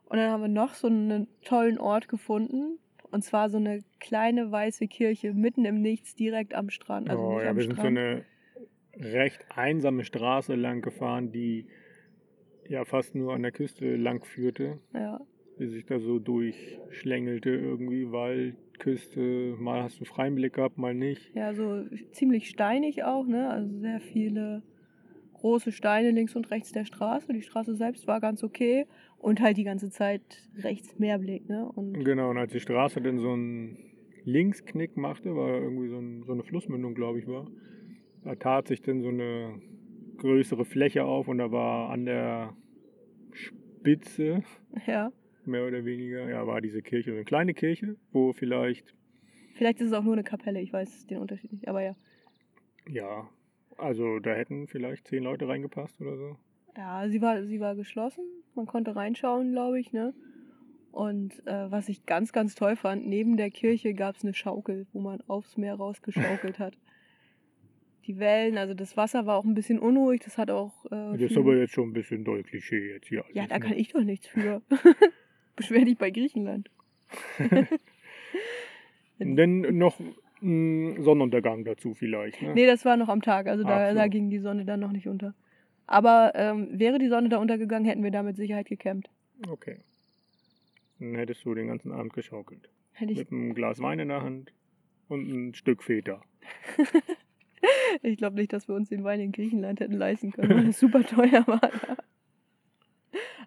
[0.09, 2.79] Und dann haben wir noch so einen tollen Ort gefunden.
[3.11, 7.09] Und zwar so eine kleine weiße Kirche mitten im Nichts, direkt am Strand.
[7.09, 8.25] Also oh, ja, wir sind so eine
[8.94, 11.66] recht einsame Straße lang gefahren, die
[12.68, 14.79] ja fast nur an der Küste lang führte.
[14.92, 15.21] Ja.
[15.57, 20.94] Wie sich da so durchschlängelte irgendwie, Wald, Küste, mal hast du freien Blick gehabt, mal
[20.94, 21.35] nicht.
[21.35, 23.51] Ja, so ziemlich steinig auch, ne?
[23.51, 24.62] Also sehr viele
[25.38, 27.33] große Steine links und rechts der Straße.
[27.33, 31.70] Die Straße selbst war ganz okay und halt die ganze Zeit rechts Meerblick, ne?
[31.74, 33.79] Und Genau, und als die Straße dann so einen
[34.24, 37.46] Linksknick machte, war irgendwie so, ein, so eine Flussmündung, glaube ich, war,
[38.24, 39.61] da tat sich dann so eine
[40.18, 42.57] größere Fläche auf und da war an der
[43.33, 44.42] Spitze,
[44.87, 45.12] ja.
[45.44, 48.94] mehr oder weniger, ja, war diese Kirche, so eine kleine Kirche, wo vielleicht,
[49.55, 51.96] Vielleicht ist es auch nur eine Kapelle, ich weiß den Unterschied nicht, aber ja.
[52.88, 53.29] ja,
[53.79, 56.37] also da hätten vielleicht zehn Leute reingepasst oder so.
[56.77, 58.25] Ja, sie war, sie war geschlossen.
[58.55, 60.14] Man konnte reinschauen, glaube ich, ne?
[60.93, 64.87] Und äh, was ich ganz, ganz toll fand, neben der Kirche gab es eine Schaukel,
[64.93, 66.77] wo man aufs Meer rausgeschaukelt hat.
[68.07, 70.85] Die Wellen, also das Wasser war auch ein bisschen unruhig, das hat auch.
[70.87, 73.25] Äh, Das ist aber jetzt schon ein bisschen doll Klischee jetzt hier.
[73.33, 73.64] ja, da ne?
[73.67, 74.62] kann ich doch nichts für.
[75.57, 76.71] Beschwer dich bei Griechenland.
[79.19, 80.01] Denn noch
[80.42, 82.55] ein Sonnenuntergang dazu vielleicht, ne?
[82.55, 83.94] Nee, das war noch am Tag, also da, so.
[83.94, 85.35] da ging die Sonne dann noch nicht unter.
[85.87, 89.11] Aber ähm, wäre die Sonne da untergegangen, hätten wir da mit Sicherheit gecampt.
[89.48, 89.79] Okay.
[90.98, 92.68] Dann hättest du den ganzen Abend geschaukelt.
[92.92, 94.53] Hätte ich Mit einem Glas Wein in der Hand
[95.09, 96.20] und ein Stück Feta.
[98.03, 100.79] Ich glaube nicht, dass wir uns den Wein in Griechenland hätten leisten können, weil es
[100.79, 101.61] super teuer war.
[101.61, 101.96] da.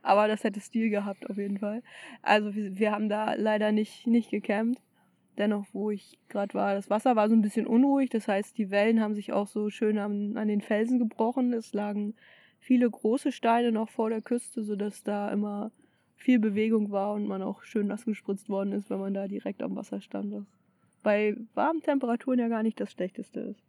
[0.04, 1.84] Aber das hätte Stil gehabt, auf jeden Fall.
[2.22, 4.82] Also wir, wir haben da leider nicht, nicht gecampt.
[5.38, 8.10] Dennoch, wo ich gerade war, das Wasser war so ein bisschen unruhig.
[8.10, 11.54] Das heißt, die Wellen haben sich auch so schön an, an den Felsen gebrochen.
[11.54, 12.16] Es lagen
[12.60, 15.72] viele große Steine noch vor der Küste, sodass da immer
[16.16, 19.64] viel Bewegung war und man auch schön nass gespritzt worden ist, wenn man da direkt
[19.64, 20.32] am Wasser stand.
[20.34, 20.46] Was
[21.02, 23.64] bei warmen Temperaturen ja gar nicht das Schlechteste ist.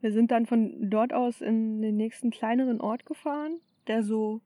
[0.00, 4.40] Wir sind dann von dort aus in den nächsten kleineren Ort gefahren, der so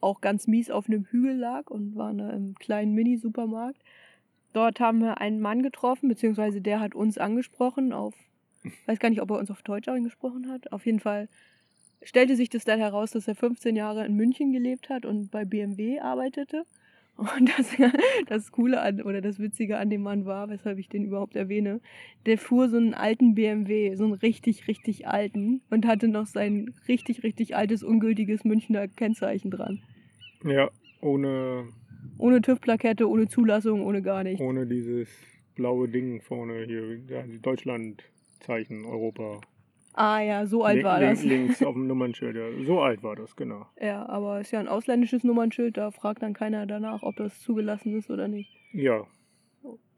[0.00, 3.82] auch ganz mies auf einem Hügel lag und waren da im kleinen Mini-Supermarkt.
[4.54, 8.14] Dort haben wir einen Mann getroffen, beziehungsweise der hat uns angesprochen auf,
[8.86, 10.72] weiß gar nicht, ob er uns auf Deutsch angesprochen hat.
[10.72, 11.28] Auf jeden Fall
[12.02, 15.44] stellte sich das dann heraus, dass er 15 Jahre in München gelebt hat und bei
[15.44, 16.64] BMW arbeitete.
[17.16, 17.74] Und das,
[18.28, 21.80] das Coole an, oder das Witzige an dem Mann war, weshalb ich den überhaupt erwähne,
[22.24, 26.72] der fuhr so einen alten BMW, so einen richtig, richtig alten und hatte noch sein
[26.86, 29.82] richtig, richtig altes, ungültiges Münchner Kennzeichen dran.
[30.44, 31.68] Ja, ohne,
[32.18, 34.40] Ohne TÜV-Plakette, ohne Zulassung, ohne gar nichts.
[34.40, 35.08] ohne dieses
[35.54, 36.98] blaue Ding vorne hier,
[37.40, 39.40] Deutschlandzeichen, Europa.
[39.96, 41.22] Ah ja, so alt war das.
[41.24, 42.64] Links auf dem Nummernschild, ja.
[42.64, 43.66] So alt war das, genau.
[43.80, 47.96] Ja, aber ist ja ein ausländisches Nummernschild, da fragt dann keiner danach, ob das zugelassen
[47.96, 48.50] ist oder nicht.
[48.72, 49.06] Ja.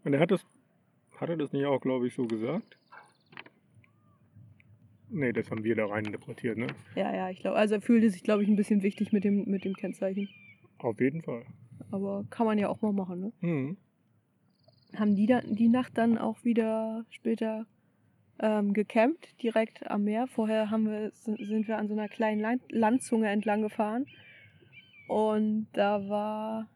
[0.05, 0.47] Und er hat das,
[1.16, 2.79] hat er das nicht auch, glaube ich, so gesagt?
[5.09, 6.66] Nee, das haben wir da rein interpretiert, ne?
[6.95, 9.45] Ja, ja, ich glaube, also er fühlte sich, glaube ich, ein bisschen wichtig mit dem,
[9.47, 10.29] mit dem Kennzeichen.
[10.79, 11.45] Auf jeden Fall.
[11.90, 13.33] Aber kann man ja auch mal machen, ne?
[13.40, 13.77] Mhm.
[14.96, 17.66] haben die, dann, die Nacht dann auch wieder später
[18.38, 20.27] ähm, gecampt, direkt am Meer.
[20.27, 24.07] Vorher haben wir, sind wir an so einer kleinen Land Landzunge entlang gefahren.
[25.09, 26.68] Und da war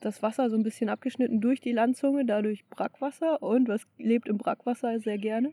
[0.00, 3.42] das Wasser so ein bisschen abgeschnitten durch die Landzunge, dadurch Brackwasser.
[3.42, 5.52] Und was lebt im Brackwasser sehr gerne?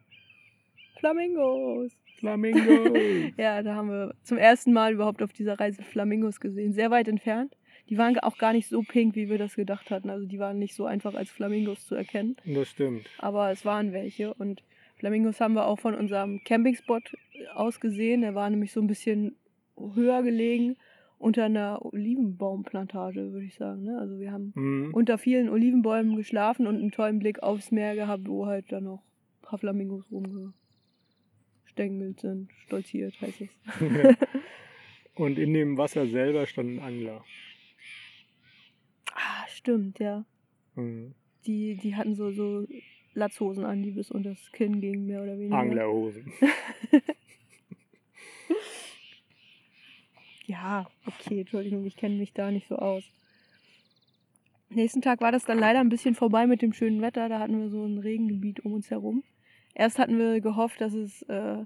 [0.99, 1.93] Flamingos.
[2.19, 2.95] Flamingo!
[3.37, 6.73] Ja, da haben wir zum ersten Mal überhaupt auf dieser Reise Flamingos gesehen.
[6.73, 7.55] Sehr weit entfernt.
[7.89, 10.09] Die waren auch gar nicht so pink, wie wir das gedacht hatten.
[10.09, 13.07] Also die waren nicht so einfach als Flamingos zu erkennen das stimmt.
[13.19, 14.61] aber es waren welche und
[14.97, 17.15] Flamingos haben wir auch von unserem Campingspot
[17.53, 18.21] aus gesehen.
[18.21, 19.35] Der war nämlich so ein bisschen
[19.77, 20.75] höher gelegen
[21.19, 23.83] unter einer Olivenbaumplantage, würde ich sagen.
[23.83, 23.97] Ne?
[23.99, 24.93] Also wir haben Mhm.
[24.93, 29.01] unter vielen Olivenbäumen geschlafen und einen tollen Blick aufs Meer gehabt, wo halt dann noch
[29.03, 32.49] ein paar Flamingos rumgestängelt sind.
[32.65, 33.49] Stolziert heißt es.
[35.15, 37.23] Und in dem Wasser selber stand ein Angler.
[39.17, 40.25] Ah, stimmt, ja.
[40.75, 41.13] Mhm.
[41.45, 42.67] Die, die hatten so, so
[43.13, 45.57] Latzhosen an, die bis unter das Kinn gingen, mehr oder weniger.
[45.57, 46.31] Anglerhosen.
[50.47, 53.03] Ja, okay, Entschuldigung, ich kenne mich da nicht so aus.
[54.69, 57.27] Nächsten Tag war das dann leider ein bisschen vorbei mit dem schönen Wetter.
[57.27, 59.23] Da hatten wir so ein Regengebiet um uns herum.
[59.75, 61.65] Erst hatten wir gehofft, dass es äh,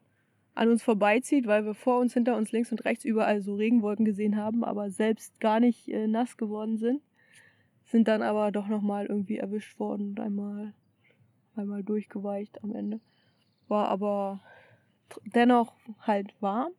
[0.55, 4.03] an uns vorbeizieht, weil wir vor uns, hinter uns, links und rechts überall so Regenwolken
[4.03, 7.01] gesehen haben, aber selbst gar nicht äh, nass geworden sind.
[7.91, 10.73] Sind dann aber doch nochmal irgendwie erwischt worden und einmal,
[11.58, 13.01] einmal durchgeweicht am Ende.
[13.67, 14.39] War aber
[15.25, 16.71] dennoch halt warm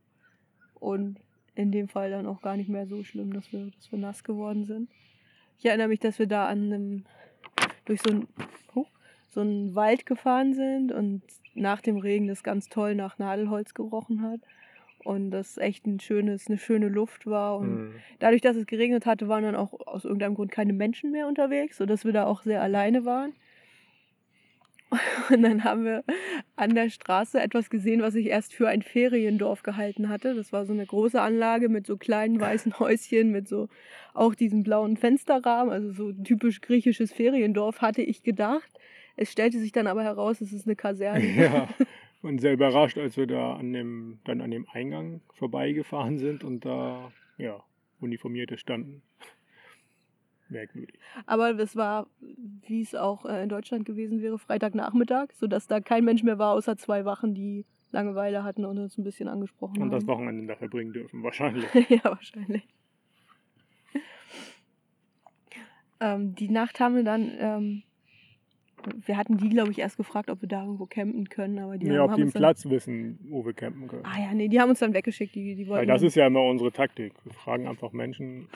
[0.75, 1.20] und
[1.55, 4.25] in dem Fall dann auch gar nicht mehr so schlimm, dass wir, dass wir nass
[4.25, 4.88] geworden sind.
[5.59, 7.05] Ich erinnere mich, dass wir da an einem,
[7.85, 8.29] durch so einen,
[8.75, 8.87] huh,
[9.29, 11.20] so einen Wald gefahren sind und
[11.55, 14.40] nach dem Regen das ganz toll nach Nadelholz gerochen hat.
[15.04, 17.58] Und das echt ein schönes, eine schöne Luft war.
[17.58, 17.94] Und Mhm.
[18.18, 21.76] dadurch, dass es geregnet hatte, waren dann auch aus irgendeinem Grund keine Menschen mehr unterwegs,
[21.78, 23.32] sodass wir da auch sehr alleine waren.
[25.30, 26.04] Und dann haben wir
[26.56, 30.34] an der Straße etwas gesehen, was ich erst für ein Feriendorf gehalten hatte.
[30.34, 33.68] Das war so eine große Anlage mit so kleinen weißen Häuschen, mit so
[34.12, 38.70] auch diesem blauen Fensterrahmen, also so ein typisch griechisches Feriendorf, hatte ich gedacht.
[39.16, 41.24] Es stellte sich dann aber heraus, es ist eine Kaserne.
[41.24, 41.68] Ja,
[42.22, 46.64] und sehr überrascht, als wir da an dem, dann an dem Eingang vorbeigefahren sind und
[46.64, 47.62] da, ja,
[48.00, 49.02] Uniformierte standen.
[50.48, 50.98] Merkwürdig.
[51.26, 56.04] Aber es war, wie es auch äh, in Deutschland gewesen wäre, Freitagnachmittag, sodass da kein
[56.04, 59.90] Mensch mehr war, außer zwei Wachen, die Langeweile hatten und uns ein bisschen angesprochen Und
[59.90, 60.08] das haben.
[60.08, 61.66] Wochenende da verbringen dürfen, wahrscheinlich.
[61.88, 62.66] ja, wahrscheinlich.
[66.00, 67.82] Ähm, die Nacht haben wir dann, ähm,
[69.07, 71.87] wir hatten die, glaube ich, erst gefragt, ob wir da irgendwo campen können, aber die
[71.88, 74.05] Nee, haben, ob haben die einen Platz wissen, wo wir campen können.
[74.05, 76.14] Ah ja, nee, die haben uns dann weggeschickt, die, die Weil wollten das dann- ist
[76.16, 77.12] ja immer unsere Taktik.
[77.25, 78.49] Wir fragen einfach Menschen,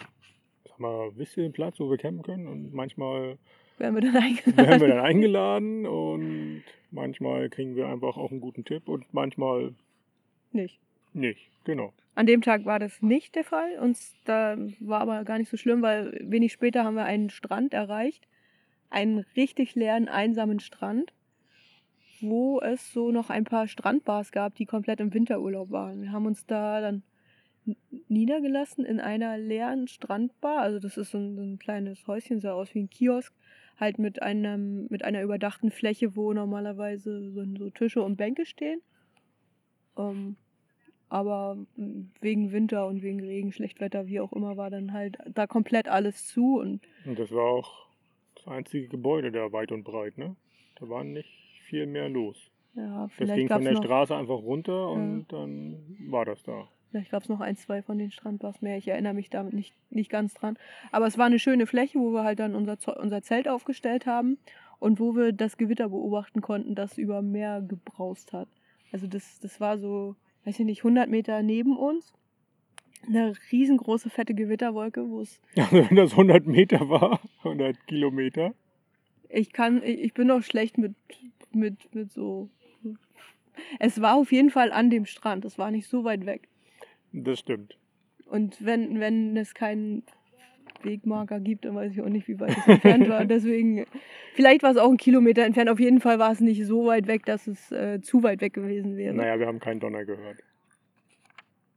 [0.68, 2.46] sag mal, wisst ihr den Platz, wo wir campen können?
[2.46, 3.38] Und manchmal
[3.78, 4.56] werden wir dann eingeladen.
[4.56, 9.74] werden wir dann eingeladen und manchmal kriegen wir einfach auch einen guten Tipp und manchmal
[10.52, 10.78] Nicht.
[11.12, 11.50] nicht.
[11.64, 11.92] Genau.
[12.14, 13.78] An dem Tag war das nicht der Fall.
[13.80, 17.74] Uns da war aber gar nicht so schlimm, weil wenig später haben wir einen Strand
[17.74, 18.26] erreicht.
[18.90, 21.12] Einen richtig leeren, einsamen Strand,
[22.20, 26.02] wo es so noch ein paar Strandbars gab, die komplett im Winterurlaub waren.
[26.02, 27.02] Wir haben uns da dann
[28.08, 30.60] niedergelassen in einer leeren Strandbar.
[30.60, 33.34] Also das ist so ein, so ein kleines Häuschen, sah aus wie ein Kiosk.
[33.78, 38.80] Halt mit einem, mit einer überdachten Fläche, wo normalerweise so, so Tische und Bänke stehen.
[39.98, 40.36] Ähm,
[41.08, 41.58] aber
[42.20, 46.26] wegen Winter und wegen Regen, Schlechtwetter, wie auch immer, war dann halt da komplett alles
[46.26, 47.85] zu und Und das war auch
[48.46, 50.36] das einzige Gebäude da weit und breit, ne?
[50.80, 51.28] Da war nicht
[51.68, 52.50] viel mehr los.
[52.74, 56.24] ja, Das vielleicht ging gab von es der noch, Straße einfach runter und dann war
[56.24, 56.68] das da.
[56.90, 58.76] vielleicht gab's noch ein, zwei von den Strandbars mehr.
[58.78, 60.56] Ich erinnere mich damit nicht, nicht ganz dran.
[60.92, 64.38] Aber es war eine schöne Fläche, wo wir halt dann unser, unser Zelt aufgestellt haben
[64.78, 68.48] und wo wir das Gewitter beobachten konnten, das über Meer gebraust hat.
[68.92, 72.12] Also das, das war so, weiß ich nicht, 100 Meter neben uns.
[73.06, 78.54] Eine riesengroße, fette Gewitterwolke, wo es Also wenn das 100 Meter war, 100 Kilometer.
[79.28, 80.94] Ich kann, ich ich bin auch schlecht mit,
[81.52, 82.48] mit, mit so.
[83.78, 86.48] Es war auf jeden Fall an dem Strand, es war nicht so weit weg.
[87.12, 87.76] Das stimmt.
[88.26, 90.02] Und wenn, wenn es keinen
[90.82, 93.24] Wegmarker gibt, dann weiß ich auch nicht, wie weit es entfernt war.
[93.26, 93.86] Deswegen,
[94.34, 95.70] vielleicht war es auch ein Kilometer entfernt.
[95.70, 98.52] Auf jeden Fall war es nicht so weit weg, dass es äh, zu weit weg
[98.52, 99.14] gewesen wäre.
[99.14, 100.38] Naja, wir haben keinen Donner gehört.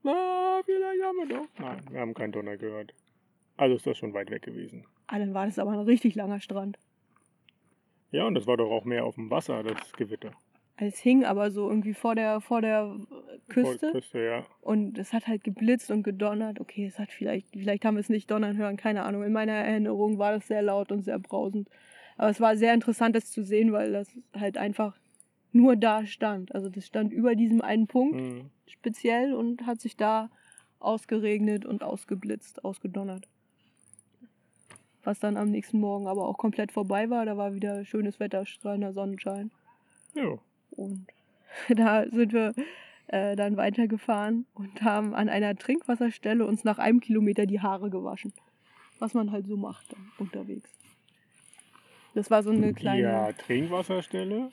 [0.04, 1.48] Na, vielleicht haben wir doch.
[1.60, 2.94] Nein, wir haben keinen Donner gehört.
[3.58, 4.86] Also ist das schon weit weg gewesen.
[5.08, 6.78] Ah, dann war das aber ein richtig langer Strand.
[8.12, 10.32] Ja, und das war doch auch mehr auf dem Wasser, das Gewitter.
[10.78, 12.96] Es hing aber so irgendwie vor der, vor der
[13.50, 13.80] Küste.
[13.80, 14.46] Vor- Küste, ja.
[14.62, 16.62] Und es hat halt geblitzt und gedonnert.
[16.62, 19.24] Okay, es hat vielleicht, vielleicht haben wir es nicht donnern hören, keine Ahnung.
[19.24, 21.68] In meiner Erinnerung war das sehr laut und sehr brausend.
[22.18, 24.98] Aber es war sehr interessant, das zu sehen, weil das halt einfach
[25.52, 26.56] nur da stand.
[26.56, 28.50] Also das stand über diesem einen Punkt Mhm.
[28.72, 30.30] Speziell und hat sich da
[30.80, 33.28] ausgeregnet und ausgeblitzt, ausgedonnert.
[35.04, 37.26] Was dann am nächsten Morgen aber auch komplett vorbei war.
[37.26, 39.52] Da war wieder schönes Wetter, strahlender Sonnenschein.
[40.14, 40.38] Ja.
[40.72, 41.08] Und
[41.70, 42.54] da sind wir
[43.08, 48.34] äh, dann weitergefahren und haben an einer Trinkwasserstelle uns nach einem Kilometer die Haare gewaschen.
[49.00, 50.70] Was man halt so macht dann unterwegs.
[52.14, 53.02] Das war so eine kleine.
[53.02, 54.52] Ja, Trinkwasserstelle.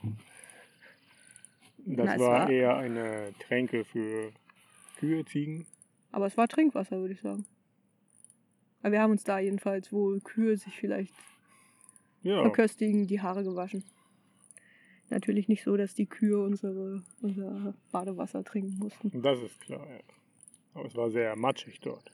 [1.88, 4.32] Das Na, war, war- eher eine Tränke für
[4.98, 5.66] Kühe, Ziegen.
[6.10, 7.46] Aber es war Trinkwasser, würde ich sagen.
[8.80, 11.14] Aber wir haben uns da jedenfalls, wo Kühe sich vielleicht
[12.22, 13.84] Ja, verköstigen, die Haare gewaschen.
[15.10, 19.22] Natürlich nicht so, dass die Kühe unsere, unser Badewasser trinken mussten.
[19.22, 19.86] das ist klar.
[19.88, 20.00] Ja.
[20.74, 22.10] Aber es war sehr matschig dort.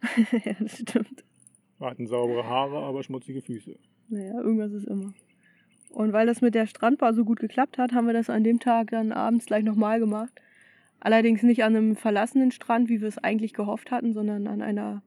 [0.44, 1.24] ja, das stimmt.
[1.78, 3.76] Wir hatten saubere Haare, aber schmutzige Füße.
[4.08, 5.12] Naja, irgendwas ist immer.
[5.90, 8.60] Und weil das mit der Strandbar so gut geklappt hat, haben wir das an dem
[8.60, 10.32] Tag dann abends gleich nochmal gemacht.
[11.00, 15.02] Allerdings nicht an einem verlassenen Strand, wie wir es eigentlich gehofft hatten, sondern an einer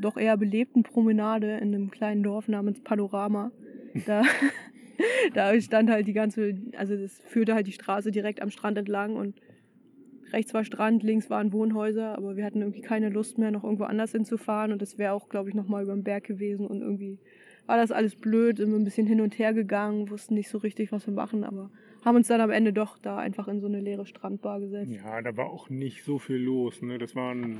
[0.00, 3.50] doch eher belebten Promenade in einem kleinen Dorf namens Panorama.
[4.06, 4.22] Da,
[5.34, 9.16] da stand halt die ganze, also das führte halt die Straße direkt am Strand entlang
[9.16, 9.34] und
[10.32, 13.84] rechts war Strand, links waren Wohnhäuser, aber wir hatten irgendwie keine Lust mehr, noch irgendwo
[13.84, 17.18] anders hinzufahren und das wäre auch, glaube ich, nochmal über den Berg gewesen und irgendwie
[17.66, 20.58] war das alles blöd, sind wir ein bisschen hin und her gegangen, wussten nicht so
[20.58, 21.70] richtig, was wir machen, aber
[22.04, 24.90] haben uns dann am Ende doch da einfach in so eine leere Strandbar gesetzt.
[24.92, 26.82] Ja, da war auch nicht so viel los.
[26.82, 26.98] Ne?
[26.98, 27.56] Das waren,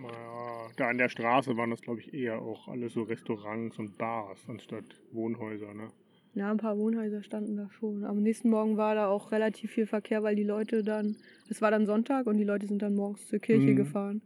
[0.00, 3.98] naja, da an der Straße waren das, glaube ich, eher auch alles so Restaurants und
[3.98, 5.74] Bars anstatt Wohnhäuser.
[5.74, 5.88] Ne?
[6.34, 8.04] Ja, ein paar Wohnhäuser standen da schon.
[8.04, 11.16] Am nächsten Morgen war da auch relativ viel Verkehr, weil die Leute dann,
[11.50, 13.76] es war dann Sonntag und die Leute sind dann morgens zur Kirche Mhm.
[13.76, 14.22] gefahren.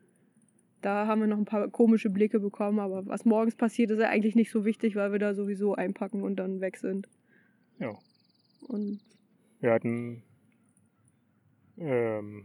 [0.83, 4.09] Da haben wir noch ein paar komische Blicke bekommen, aber was morgens passiert, ist ja
[4.09, 7.09] eigentlich nicht so wichtig, weil wir da sowieso einpacken und dann weg sind.
[7.79, 7.95] Ja.
[8.69, 9.01] Und
[9.61, 10.23] Wir hatten
[11.79, 12.45] ähm,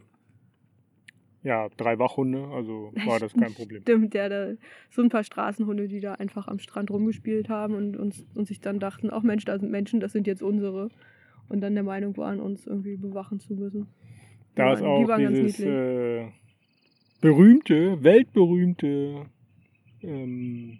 [1.44, 3.82] ja, drei Wachhunde, also war das kein Problem.
[3.82, 4.52] Stimmt, ja, da
[4.90, 8.60] so ein paar Straßenhunde, die da einfach am Strand rumgespielt haben und, uns, und sich
[8.62, 10.90] dann dachten, ach Mensch, da sind Menschen, das sind jetzt unsere.
[11.50, 13.88] Und dann der Meinung waren, uns irgendwie bewachen zu müssen.
[14.52, 15.68] Die Da ist waren- die auch ganz dieses niedlich.
[15.76, 16.28] äh,
[17.22, 19.28] berühmte, weltberühmte
[20.02, 20.80] ähm,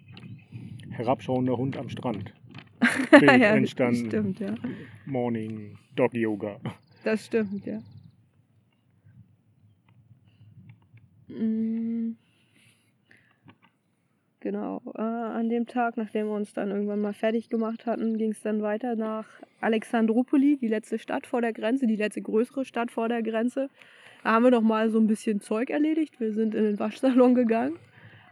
[0.90, 2.34] herabschauender Hund am Strand.
[3.10, 4.06] Bild ja, entstanden.
[4.06, 4.54] Stimmt, ja.
[5.06, 6.58] Morning Dog Yoga.
[7.04, 7.80] Das stimmt, ja.
[11.28, 12.16] Mm.
[14.40, 14.82] Genau.
[14.96, 18.42] Äh, an dem Tag, nachdem wir uns dann irgendwann mal fertig gemacht hatten, ging es
[18.42, 19.26] dann weiter nach
[19.60, 23.70] Alexandropoli, die letzte Stadt vor der Grenze, die letzte größere Stadt vor der Grenze.
[24.22, 26.20] Da haben wir noch mal so ein bisschen Zeug erledigt.
[26.20, 27.76] Wir sind in den Waschsalon gegangen,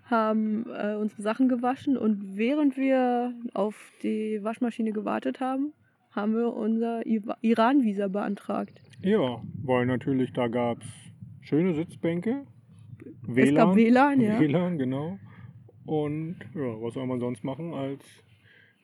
[0.05, 5.73] haben äh, unsere Sachen gewaschen und während wir auf die Waschmaschine gewartet haben,
[6.13, 7.03] haben wir unser
[7.41, 8.81] Iran-Visa beantragt.
[9.03, 10.89] Ja, weil natürlich da gab es
[11.49, 12.45] schöne Sitzbänke,
[13.35, 14.39] Es gab WLAN, ja.
[14.41, 15.19] WLAN, genau.
[15.87, 18.05] Und ja, was soll man sonst machen, als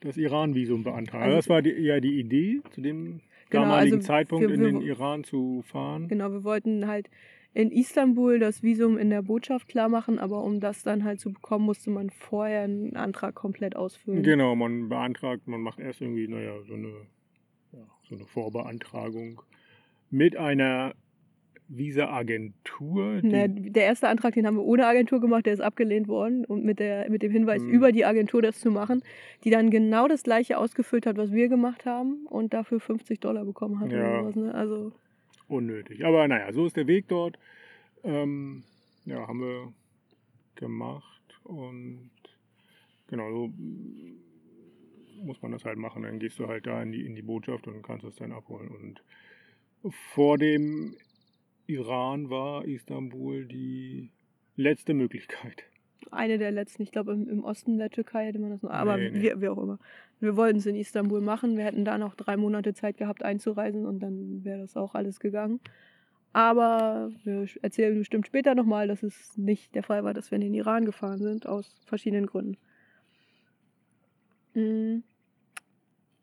[0.01, 1.23] das Iran-Visum beantragen?
[1.25, 4.61] Also- das war die, ja die Idee, zu dem Genau, damaligen also Zeitpunkt wir- in
[4.63, 6.07] den Iran zu fahren.
[6.07, 7.09] Genau, wir wollten halt
[7.53, 11.31] in Istanbul das Visum in der Botschaft klar machen, aber um das dann halt zu
[11.31, 14.21] bekommen, musste man vorher einen Antrag komplett ausfüllen.
[14.21, 16.89] Genau, man beantragt, man macht erst irgendwie, naja, so eine,
[17.73, 19.41] ja, so eine Vorbeantragung
[20.11, 20.93] mit einer
[21.69, 23.21] Visa-Agentur.
[23.23, 26.63] Ne, der erste Antrag, den haben wir ohne Agentur gemacht, der ist abgelehnt worden und
[26.63, 27.69] mit, der, mit dem Hinweis, Mhm.
[27.69, 29.03] über die Agentur das zu machen,
[29.43, 33.43] die dann genau das gleiche ausgefüllt hat, was wir gemacht haben und dafür 50 Dollar
[33.45, 34.21] bekommen hat Ja.
[34.21, 34.35] sowas.
[34.35, 34.53] Ne?
[34.53, 34.91] Also
[35.47, 36.05] unnötig.
[36.05, 37.37] Aber naja, so ist der Weg dort.
[38.03, 38.63] Ähm,
[39.05, 39.73] ja, haben wir
[40.55, 42.09] gemacht und
[43.07, 43.53] genau so
[45.23, 46.03] muss man das halt machen.
[46.03, 48.69] Dann gehst du halt da in die, in die Botschaft und kannst es dann abholen.
[48.69, 49.01] Und
[50.13, 50.95] vor dem
[51.67, 54.09] Iran war Istanbul die
[54.55, 55.65] letzte Möglichkeit.
[56.11, 58.97] eine der letzten, ich glaube im, im Osten der Türkei hätte man das noch, aber
[58.97, 59.21] Nee, nee.
[59.21, 59.79] Wie, wie auch immer.
[60.19, 63.85] Wir wollten es in Istanbul machen, wir hätten da noch drei Monate Zeit gehabt einzureisen
[63.85, 65.59] und dann wäre das auch alles gegangen.
[66.33, 70.43] Aber wir erzählen bestimmt später nochmal, dass es nicht der Fall war, dass wir in
[70.43, 72.57] den Iran gefahren sind, aus verschiedenen Gründen.
[74.53, 75.03] Mm.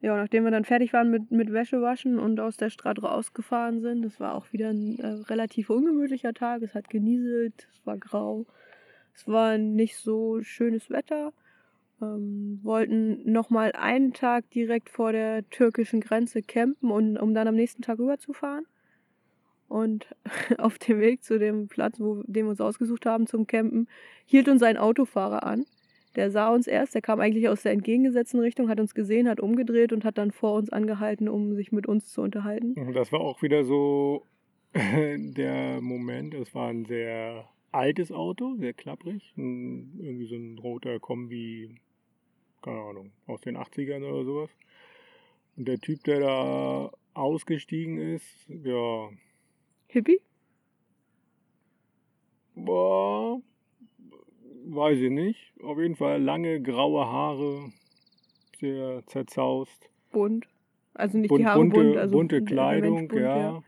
[0.05, 4.02] Ja, nachdem wir dann fertig waren mit, mit Wäschewaschen und aus der Stadt rausgefahren sind,
[4.02, 6.61] das war auch wieder ein äh, relativ ungemütlicher Tag.
[6.61, 8.44] Es hat genieselt, es war grau.
[9.14, 11.32] Es war nicht so schönes Wetter.
[12.02, 17.55] Ähm, wollten nochmal einen Tag direkt vor der türkischen Grenze campen, und, um dann am
[17.55, 18.66] nächsten Tag rüberzufahren.
[19.68, 20.07] Und
[20.59, 23.88] auf dem Weg zu dem Platz, wo, den wir uns ausgesucht haben zum Campen,
[24.26, 25.64] hielt uns ein Autofahrer an.
[26.16, 29.40] Der sah uns erst, der kam eigentlich aus der entgegengesetzten Richtung, hat uns gesehen, hat
[29.40, 32.74] umgedreht und hat dann vor uns angehalten, um sich mit uns zu unterhalten.
[32.74, 34.26] Und das war auch wieder so
[34.74, 36.34] der Moment.
[36.34, 39.34] Es war ein sehr altes Auto, sehr klapprig.
[39.36, 41.74] Ein, irgendwie so ein roter Kombi,
[42.62, 44.50] keine Ahnung, aus den 80ern oder sowas.
[45.56, 49.08] Und der Typ, der da ausgestiegen ist, ja,
[49.88, 50.20] Hippie?
[52.56, 53.40] boah,
[54.66, 55.52] weiß ich nicht.
[55.62, 57.72] Auf jeden Fall lange graue Haare,
[58.58, 59.90] sehr zerzaust.
[60.12, 60.46] Bunt.
[60.94, 63.62] Also nicht Bunt- die Haare bunte, bunt, also bunte Kleidung, bunt, ja.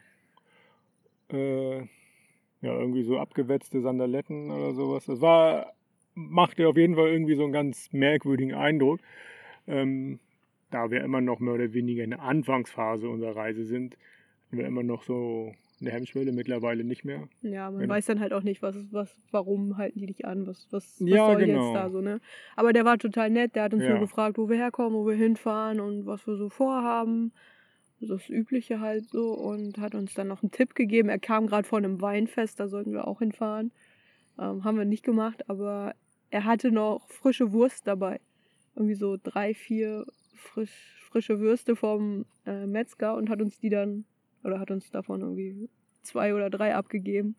[1.32, 1.78] Äh,
[2.62, 5.06] ja, irgendwie so abgewetzte Sandaletten oder sowas.
[5.06, 5.72] Das war,
[6.14, 9.00] machte auf jeden Fall irgendwie so einen ganz merkwürdigen Eindruck.
[9.66, 10.20] Ähm,
[10.70, 13.96] da wir immer noch mehr oder weniger in der Anfangsphase unserer Reise sind,
[14.50, 17.28] wir immer noch so eine Hemmschwelle, mittlerweile nicht mehr.
[17.42, 20.46] Ja, man Wenn- weiß dann halt auch nicht, was, was, warum halten die dich an,
[20.46, 21.66] was, was, was Ja, soll genau.
[21.66, 22.20] jetzt da so, ne?
[22.56, 23.90] Aber der war total nett, der hat uns Ja.
[23.90, 27.32] nur gefragt, wo wir herkommen, wo wir hinfahren und was wir so vorhaben.
[28.00, 31.08] Das Übliche halt so und hat uns dann noch einen Tipp gegeben.
[31.08, 33.72] Er kam gerade von einem Weinfest, da sollten wir auch hinfahren.
[34.38, 35.94] Ähm, haben wir nicht gemacht, aber
[36.30, 38.20] er hatte noch frische Wurst dabei.
[38.74, 40.04] Irgendwie so drei, vier
[40.34, 40.72] frisch,
[41.10, 44.04] frische Würste vom äh, Metzger und hat uns die dann,
[44.46, 45.68] oder hat uns davon irgendwie
[46.02, 47.36] zwei oder drei abgegeben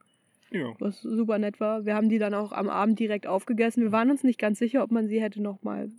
[0.52, 1.86] Ja, was super nett war.
[1.86, 3.84] Wir haben die dann auch am Abend direkt aufgegessen.
[3.84, 5.90] Wir waren uns nicht ganz sicher, ob man sie hätte noch mal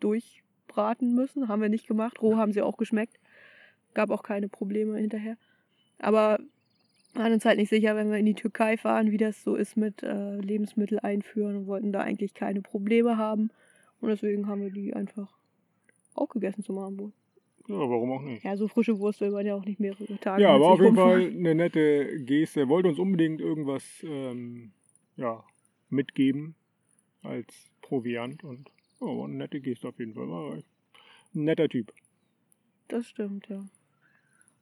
[0.00, 1.48] durchbraten müssen.
[1.48, 2.20] Haben wir nicht gemacht.
[2.20, 3.20] Roh haben sie auch geschmeckt.
[3.94, 5.36] Gab auch keine Probleme hinterher.
[5.98, 6.38] Aber
[7.14, 9.76] waren uns halt nicht sicher, wenn wir in die Türkei fahren, wie das so ist
[9.76, 13.50] mit äh, Lebensmittel einführen und wollten da eigentlich keine Probleme haben.
[14.00, 15.36] Und deswegen haben wir die einfach
[16.14, 17.12] auch gegessen zum Abendbrot.
[17.68, 18.44] Ja, warum auch nicht?
[18.44, 20.42] Ja, so frische Wurst will man ja auch nicht mehrere Tage.
[20.42, 22.60] Ja, aber auf jeden Fall eine nette Geste.
[22.60, 24.72] Er wollte uns unbedingt irgendwas ähm,
[25.16, 25.44] ja,
[25.88, 26.54] mitgeben
[27.22, 30.28] als Proviant und ja, war eine nette Geste auf jeden Fall.
[30.28, 30.64] War ein
[31.34, 31.92] netter Typ.
[32.88, 33.64] Das stimmt, ja.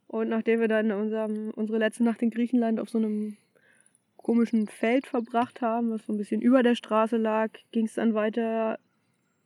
[0.07, 3.36] Und nachdem wir dann unserem, unsere letzte Nacht in Griechenland auf so einem
[4.16, 8.14] komischen Feld verbracht haben, was so ein bisschen über der Straße lag, ging es dann
[8.14, 8.78] weiter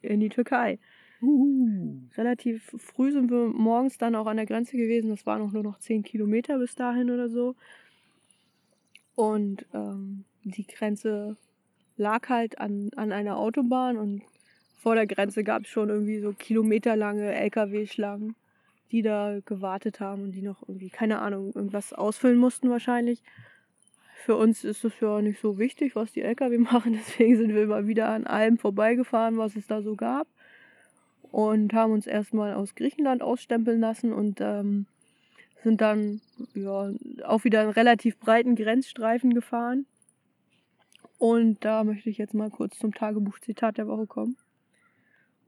[0.00, 0.78] in die Türkei.
[2.16, 5.10] Relativ früh sind wir morgens dann auch an der Grenze gewesen.
[5.10, 7.54] Das waren auch nur noch 10 Kilometer bis dahin oder so.
[9.14, 11.36] Und ähm, die Grenze
[11.96, 14.22] lag halt an, an einer Autobahn und
[14.78, 18.34] vor der Grenze gab es schon irgendwie so kilometerlange LKW-Schlangen,
[18.90, 23.22] die da gewartet haben und die noch irgendwie, keine Ahnung, irgendwas ausfüllen mussten wahrscheinlich.
[24.24, 27.62] Für uns ist es ja nicht so wichtig, was die LKW machen, deswegen sind wir
[27.62, 30.26] immer wieder an allem vorbeigefahren, was es da so gab.
[31.32, 34.86] Und haben uns erstmal aus Griechenland ausstempeln lassen und ähm,
[35.64, 36.20] sind dann
[36.54, 36.92] ja,
[37.24, 39.86] auch wieder einen relativ breiten Grenzstreifen gefahren.
[41.18, 44.36] Und da möchte ich jetzt mal kurz zum Tagebuchzitat der Woche kommen.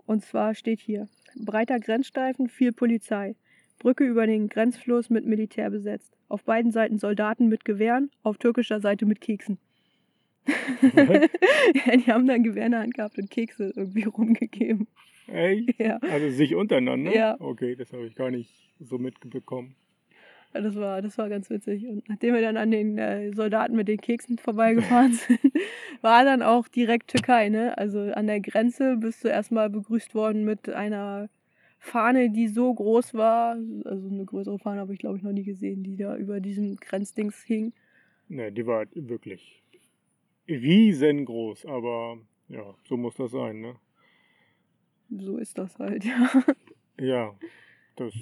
[0.07, 3.37] Und zwar steht hier: Breiter Grenzstreifen, viel Polizei.
[3.79, 6.17] Brücke über den Grenzfluss mit Militär besetzt.
[6.29, 9.59] Auf beiden Seiten Soldaten mit Gewehren, auf türkischer Seite mit Keksen.
[10.47, 14.87] ja, die haben dann Gewehr in der Hand gehabt und Kekse irgendwie rumgegeben.
[15.27, 17.15] Ey, Ja, also sich untereinander?
[17.15, 17.37] Ja.
[17.41, 18.51] Okay, das habe ich gar nicht
[18.81, 19.75] so mitbekommen.
[20.53, 21.87] das war, das war ganz witzig.
[21.87, 25.41] Und nachdem wir dann an den äh, Soldaten mit den Keksen vorbeigefahren sind,
[26.03, 27.77] war dann auch direkt Türkei, ne?
[27.79, 31.29] Also an der Grenze bist du erstmal begrüßt worden mit einer
[31.79, 33.57] Fahne, die so groß war.
[33.85, 36.77] Also eine größere Fahne habe ich, glaube ich, noch nie gesehen, die da über diesem
[36.77, 37.73] Grenzdings hing.
[38.29, 39.63] Ne, die war wirklich
[40.49, 42.19] riesengroß, aber
[42.49, 43.77] ja, so muss das sein, ne?
[45.11, 46.31] So ist das halt, ja.
[46.99, 47.35] Ja,
[47.97, 48.15] das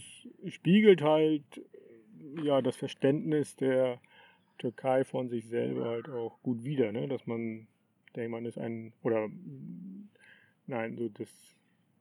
[0.49, 1.45] spiegelt halt
[2.43, 4.01] ja das Verständnis der
[4.59, 7.09] Türkei von sich selber halt auch gut wider, ne?
[7.09, 7.67] Dass man,
[8.17, 9.29] denkt man ist ein oder
[10.67, 11.29] nein, so das,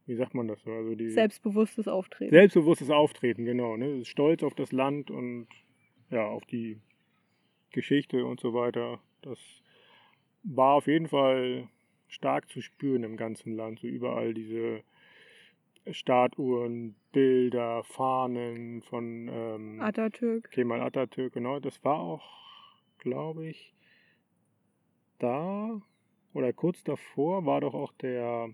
[0.05, 0.71] wie sagt man das so?
[0.71, 2.31] Also die Selbstbewusstes Auftreten.
[2.31, 4.05] selbstbewusstes Auftreten, genau, ne?
[4.05, 5.47] Stolz auf das Land und
[6.09, 6.79] ja, auf die
[7.71, 8.99] Geschichte und so weiter.
[9.21, 9.39] Das
[10.43, 11.67] war auf jeden Fall
[12.11, 14.83] stark zu spüren im ganzen Land, so überall diese
[15.89, 20.51] Statuen, Bilder, Fahnen von ähm, Atatürk.
[20.51, 21.59] Kemal Atatürk, genau.
[21.59, 22.23] Das war auch,
[22.99, 23.73] glaube ich,
[25.17, 25.81] da
[26.33, 28.53] oder kurz davor war doch auch der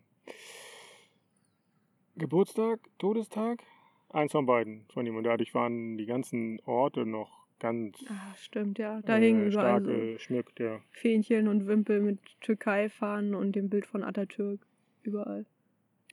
[2.16, 3.64] Geburtstag, Todestag,
[4.10, 5.18] eins von beiden von ihm.
[5.18, 9.02] Und dadurch waren die ganzen Orte noch ganz Ah, stimmt, ja.
[9.02, 10.80] Da hingen äh, überall stark so geschmückt, ja.
[10.92, 14.60] Fähnchen und Wimpel mit Türkei-Fahnen und dem Bild von Atatürk.
[15.04, 15.46] Überall.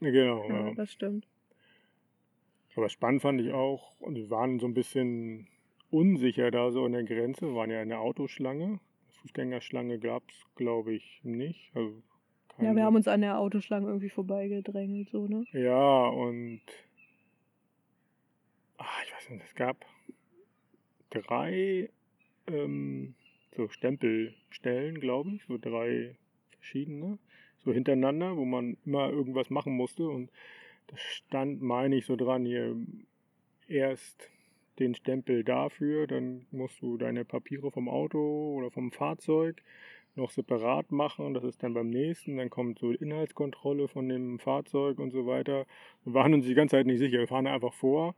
[0.01, 0.75] Genau, Ja, ja.
[0.75, 1.27] das stimmt.
[2.77, 5.47] Aber spannend fand ich auch, und wir waren so ein bisschen
[5.91, 8.81] unsicher da so an der Grenze, wir waren ja in der Autoschlange.
[9.23, 11.71] Fußgängerschlange gab es, glaube ich, nicht.
[11.75, 12.03] Also
[12.61, 15.45] Ja, wir haben uns an der Autoschlange irgendwie vorbeigedrängelt, so, ne?
[15.53, 16.61] Ja, und
[18.79, 19.85] ah, ich weiß nicht, es gab
[21.15, 21.91] drei
[22.47, 23.15] ähm,
[23.57, 26.17] so Stempelstellen, glaube ich, so drei
[26.51, 27.19] verschiedene,
[27.65, 30.09] so hintereinander, wo man immer irgendwas machen musste.
[30.09, 30.31] Und
[30.89, 32.77] da stand, meine ich, so dran hier,
[33.69, 34.31] erst
[34.79, 39.63] den Stempel dafür, dann musst du deine Papiere vom Auto oder vom Fahrzeug
[40.17, 41.35] noch separat machen.
[41.35, 42.37] Das ist dann beim nächsten.
[42.37, 45.67] Dann kommt so Inhaltskontrolle von dem Fahrzeug und so weiter.
[46.05, 47.19] Wir waren uns die ganze Zeit nicht sicher.
[47.19, 48.15] Wir fahren einfach vor,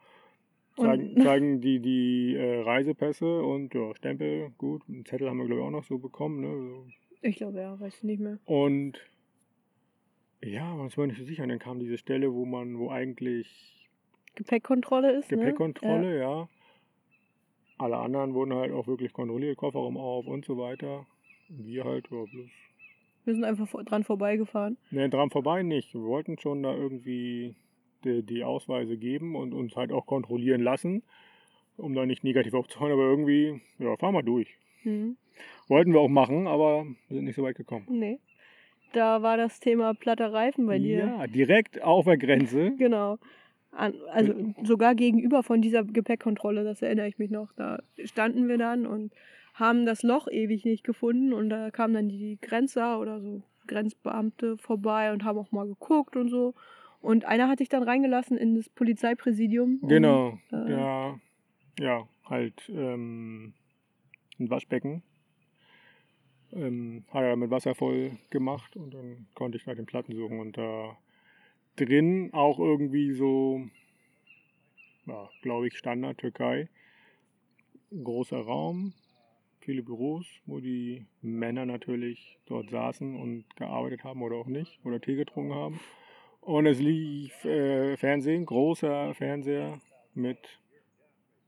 [0.76, 4.82] zeigen, zeigen die, die äh, Reisepässe und ja, Stempel, gut.
[4.88, 6.40] Einen Zettel haben wir, glaube ich, auch noch so bekommen.
[6.40, 6.92] Ne?
[7.22, 8.38] Ich glaube, ja, weiß ich nicht mehr.
[8.44, 8.98] Und
[10.42, 11.42] ja, aber uns war nicht so sicher.
[11.42, 13.88] Und dann kam diese Stelle, wo man, wo eigentlich
[14.34, 15.38] Gepäckkontrolle ist, ne?
[15.38, 16.48] Gepäckkontrolle, ja.
[17.78, 21.06] Alle anderen wurden halt auch wirklich kontrolliert, Kofferraum auf und so weiter.
[21.48, 22.32] Wir halt, ja, bloß.
[22.32, 22.40] Ja.
[23.24, 24.76] Wir sind einfach dran vorbeigefahren.
[24.90, 25.92] Ne, dran vorbei nicht.
[25.94, 27.56] Wir wollten schon da irgendwie
[28.07, 31.02] die, die Ausweise geben und uns halt auch kontrollieren lassen,
[31.76, 34.48] um da nicht negativ aufzufallen, aber irgendwie, ja, fahren wir durch.
[34.82, 35.16] Hm.
[35.68, 37.86] Wollten wir auch machen, aber sind nicht so weit gekommen.
[37.88, 38.18] Nee.
[38.92, 40.98] Da war das Thema platter Reifen bei dir.
[40.98, 42.72] Ja, direkt auf der Grenze.
[42.78, 43.18] Genau.
[43.72, 44.32] An, also
[44.62, 47.52] sogar gegenüber von dieser Gepäckkontrolle, das erinnere ich mich noch.
[47.57, 49.12] Da standen wir dann und
[49.52, 54.57] haben das Loch ewig nicht gefunden und da kamen dann die Grenzer oder so Grenzbeamte
[54.57, 56.54] vorbei und haben auch mal geguckt und so.
[57.07, 59.78] Und einer hat sich dann reingelassen in das Polizeipräsidium.
[59.80, 61.20] um, Genau, äh, ja,
[61.78, 63.54] ja, halt ähm,
[64.40, 65.04] ein Waschbecken.
[66.52, 70.40] Ähm, hat er mit Wasser voll gemacht und dann konnte ich da den Platten suchen
[70.40, 70.96] und da
[71.76, 73.68] drin auch irgendwie so
[75.07, 76.68] ja, glaube ich, Standard Türkei.
[77.90, 78.94] Großer Raum,
[79.61, 85.00] viele Büros, wo die Männer natürlich dort saßen und gearbeitet haben oder auch nicht oder
[85.00, 85.80] Tee getrunken haben.
[86.47, 89.80] Und es lief äh, Fernsehen, großer Fernseher
[90.14, 90.38] mit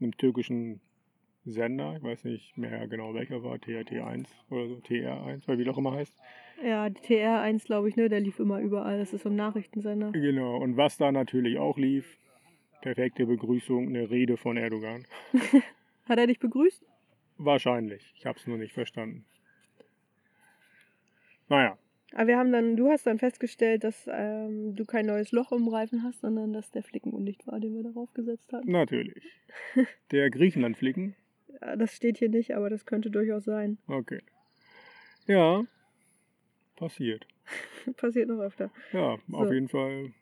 [0.00, 0.80] einem türkischen
[1.44, 1.94] Sender.
[1.96, 5.78] Ich weiß nicht mehr genau welcher war, TRT 1 oder so, TR1, oder wie auch
[5.78, 6.12] immer heißt.
[6.64, 8.98] Ja, die TR1, glaube ich, ne, der lief immer überall.
[8.98, 10.10] Das ist so ein Nachrichtensender.
[10.10, 12.18] Genau, und was da natürlich auch lief,
[12.82, 15.04] perfekte Begrüßung, eine Rede von Erdogan.
[16.08, 16.84] Hat er dich begrüßt?
[17.36, 18.12] Wahrscheinlich.
[18.16, 19.24] Ich habe es nur nicht verstanden.
[21.48, 21.78] Naja.
[22.14, 25.68] Aber wir haben dann, du hast dann festgestellt, dass ähm, du kein neues Loch im
[25.68, 28.70] Reifen hast, sondern dass der Flicken undicht war, den wir darauf gesetzt hatten.
[28.70, 29.22] Natürlich.
[30.10, 31.14] Der Griechenland-Flicken.
[31.60, 33.78] Ja, das steht hier nicht, aber das könnte durchaus sein.
[33.88, 34.20] Okay.
[35.26, 35.64] Ja,
[36.76, 37.26] passiert.
[37.96, 38.70] Passiert noch öfter.
[38.92, 39.36] Ja, So.
[39.36, 40.12] auf jeden Fall.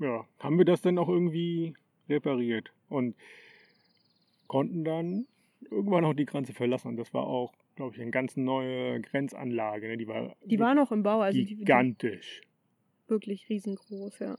[0.00, 1.74] Ja, haben wir das dann auch irgendwie
[2.08, 3.14] repariert und
[4.46, 5.26] konnten dann
[5.70, 6.88] irgendwann auch die Grenze verlassen.
[6.88, 9.86] Und das war auch, glaube ich, eine ganz neue Grenzanlage.
[9.86, 9.96] Ne?
[9.96, 12.40] Die war, Die war noch im Bau, also die, die gigantisch.
[13.06, 14.36] wirklich riesengroß, ja.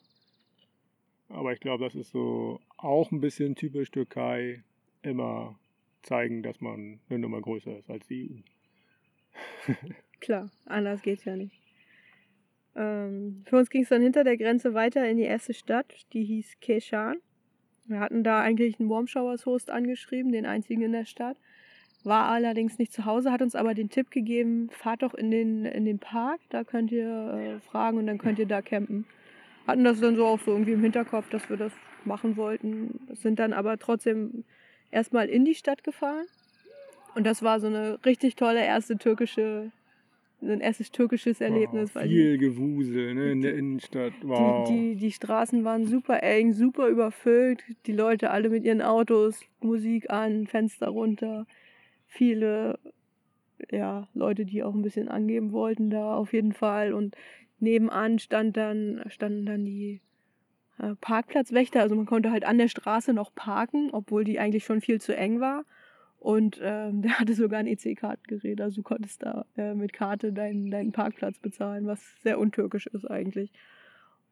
[1.30, 4.64] Aber ich glaube, das ist so auch ein bisschen typisch Türkei.
[5.04, 5.58] Immer
[6.04, 8.44] zeigen, dass man eine Nummer größer ist als die
[9.68, 9.74] EU.
[10.20, 11.56] Klar, anders geht's ja nicht.
[12.76, 16.26] Ähm, für uns ging es dann hinter der Grenze weiter in die erste Stadt, die
[16.26, 17.22] hieß Keşan.
[17.86, 21.38] Wir hatten da eigentlich einen Warm Showers Host angeschrieben, den einzigen in der Stadt.
[22.04, 25.66] War allerdings nicht zu Hause, hat uns aber den Tipp gegeben, fahrt doch in den,
[25.66, 29.06] in den Park, da könnt ihr äh, fragen und dann könnt ihr da campen.
[29.68, 31.74] Hatten das dann so auch so irgendwie im Hinterkopf, dass wir das
[32.06, 33.00] machen wollten.
[33.14, 34.44] Sind dann aber trotzdem
[34.92, 36.26] erstmal in die Stadt gefahren.
[37.16, 39.72] Und das war so eine richtig tolle erste türkische,
[40.42, 41.90] ein erstes türkisches Erlebnis.
[41.90, 44.14] Wow, weil die, viel Gewusel ne, in der Innenstadt.
[44.22, 44.68] Wow.
[44.68, 47.62] die, die, die Straßen waren super eng, super überfüllt.
[47.86, 51.46] Die Leute alle mit ihren Autos, Musik an, Fenster runter.
[52.10, 52.80] Viele
[53.72, 56.94] ja, Leute, die auch ein bisschen angeben wollten da auf jeden Fall.
[56.94, 57.16] Und
[57.60, 60.02] nebenan stand dann, standen dann die
[60.80, 61.82] äh, Parkplatzwächter.
[61.82, 65.16] Also man konnte halt an der Straße noch parken, obwohl die eigentlich schon viel zu
[65.16, 65.66] eng war.
[66.20, 68.60] Und ähm, der hatte sogar ein EC-Kartengerät.
[68.62, 73.06] Also du konntest da äh, mit Karte deinen, deinen Parkplatz bezahlen, was sehr untürkisch ist
[73.06, 73.52] eigentlich.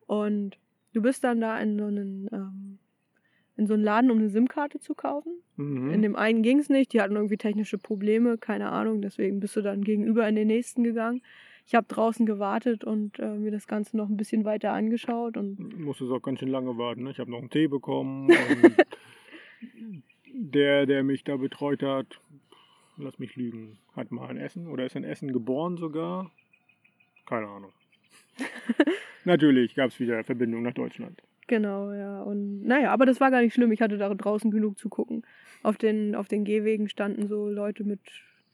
[0.06, 0.58] Und
[0.94, 2.80] du bist dann da in so einen, ähm,
[3.58, 5.32] in so einen Laden, um eine SIM-Karte zu kaufen.
[5.56, 5.92] Mhm.
[5.92, 9.56] In dem einen ging es nicht, die hatten irgendwie technische Probleme, keine Ahnung, deswegen bist
[9.56, 11.22] du dann gegenüber in den nächsten gegangen.
[11.66, 15.78] Ich habe draußen gewartet und äh, mir das Ganze noch ein bisschen weiter angeschaut und
[15.78, 17.04] musste auch ganz schön lange warten.
[17.04, 17.12] Ne?
[17.12, 18.32] Ich habe noch einen Tee bekommen.
[20.40, 22.22] Der, der mich da betreut hat,
[22.98, 26.30] lass mich lügen, hat mal in Essen oder ist in Essen geboren sogar.
[27.26, 27.72] Keine Ahnung.
[29.26, 31.24] Natürlich gab es wieder Verbindung nach Deutschland.
[31.48, 32.22] Genau, ja.
[32.22, 33.72] Und naja, aber das war gar nicht schlimm.
[33.72, 35.24] Ich hatte da draußen genug zu gucken.
[35.64, 38.00] Auf den, auf den Gehwegen standen so Leute mit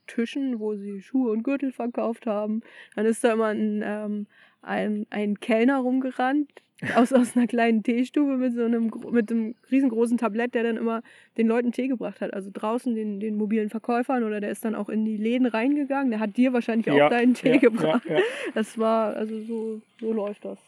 [0.07, 2.61] Tischen, wo sie Schuhe und Gürtel verkauft haben.
[2.95, 4.27] Dann ist da immer ein, ähm,
[4.61, 6.49] ein, ein Kellner rumgerannt,
[6.95, 11.01] aus, aus einer kleinen Teestube mit so einem, mit einem riesengroßen Tablett, der dann immer
[11.37, 12.33] den Leuten Tee gebracht hat.
[12.33, 16.11] Also draußen den, den mobilen Verkäufern oder der ist dann auch in die Läden reingegangen.
[16.11, 18.05] Der hat dir wahrscheinlich auch deinen Tee ja, gebracht.
[18.05, 18.21] Ja, ja.
[18.53, 20.59] Das war, also so, so läuft das.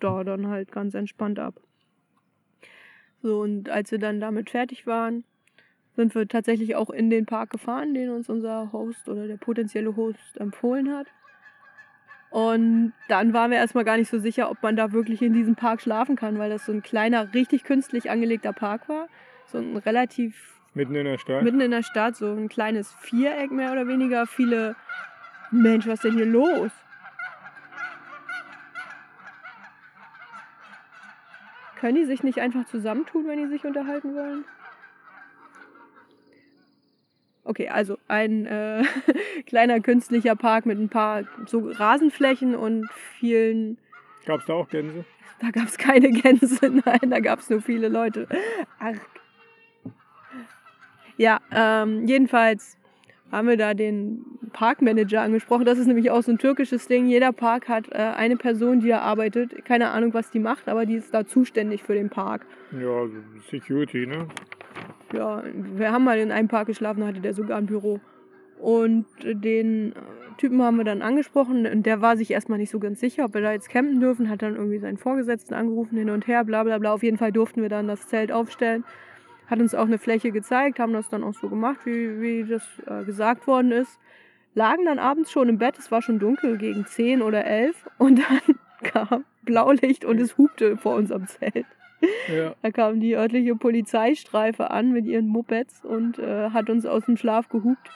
[0.00, 1.54] Da dann halt ganz entspannt ab.
[3.22, 5.24] So, und als wir dann damit fertig waren,
[5.96, 9.96] sind wir tatsächlich auch in den Park gefahren, den uns unser Host oder der potenzielle
[9.96, 11.08] Host empfohlen hat.
[12.30, 15.56] Und dann waren wir erstmal gar nicht so sicher, ob man da wirklich in diesem
[15.56, 19.08] Park schlafen kann, weil das so ein kleiner, richtig künstlich angelegter Park war.
[19.46, 21.42] So ein relativ Mitten in der Stadt.
[21.42, 24.26] mitten in der Stadt, so ein kleines Viereck mehr oder weniger.
[24.26, 24.76] Viele.
[25.50, 26.70] Mensch, was ist denn hier los?
[31.78, 34.44] Können die sich nicht einfach zusammentun, wenn die sich unterhalten wollen?
[37.44, 38.82] Okay, also ein äh,
[39.46, 43.78] kleiner künstlicher Park mit ein paar so Rasenflächen und vielen.
[44.26, 45.04] Gab es da auch Gänse?
[45.40, 48.26] Da gab es keine Gänse, nein, da gab es nur viele Leute.
[48.80, 48.94] Ach.
[51.16, 52.77] Ja, ähm, jedenfalls
[53.30, 55.64] haben wir da den Parkmanager angesprochen.
[55.64, 57.06] Das ist nämlich auch so ein türkisches Ding.
[57.06, 59.64] Jeder Park hat äh, eine Person, die da arbeitet.
[59.64, 62.46] Keine Ahnung, was die macht, aber die ist da zuständig für den Park.
[62.72, 63.12] Ja, so
[63.50, 64.26] Security, ne?
[65.12, 68.00] Ja, wir haben mal in einem Park geschlafen, da hatte der sogar ein Büro.
[68.58, 69.94] Und den äh,
[70.36, 73.34] Typen haben wir dann angesprochen und der war sich erstmal nicht so ganz sicher, ob
[73.34, 76.64] wir da jetzt campen dürfen, hat dann irgendwie seinen Vorgesetzten angerufen, hin und her, bla
[76.64, 76.92] bla bla.
[76.92, 78.84] Auf jeden Fall durften wir dann das Zelt aufstellen.
[79.48, 82.62] Hat uns auch eine Fläche gezeigt, haben das dann auch so gemacht, wie, wie das
[82.86, 83.98] äh, gesagt worden ist.
[84.54, 88.18] Lagen dann abends schon im Bett, es war schon dunkel, gegen 10 oder 11 und
[88.18, 91.66] dann kam Blaulicht und es hupte vor unserem Zelt.
[92.32, 92.54] Ja.
[92.62, 97.16] Da kam die örtliche Polizeistreife an mit ihren Mopeds und äh, hat uns aus dem
[97.16, 97.90] Schlaf gehupt.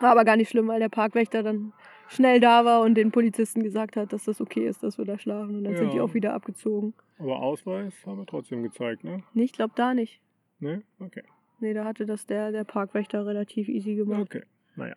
[0.00, 1.72] War aber gar nicht schlimm, weil der Parkwächter dann
[2.08, 5.18] schnell da war und den Polizisten gesagt hat, dass das okay ist, dass wir da
[5.18, 5.56] schlafen.
[5.56, 6.02] Und dann sind die Ja.
[6.02, 6.92] auch wieder abgezogen.
[7.18, 9.22] Aber Ausweis haben wir trotzdem gezeigt, ne?
[9.32, 10.20] Nee, ich glaube da nicht.
[10.60, 10.82] Ne?
[10.98, 11.22] Okay.
[11.60, 14.22] Nee, da hatte das der, der Parkwächter relativ easy gemacht.
[14.22, 14.42] Okay.
[14.76, 14.96] Naja.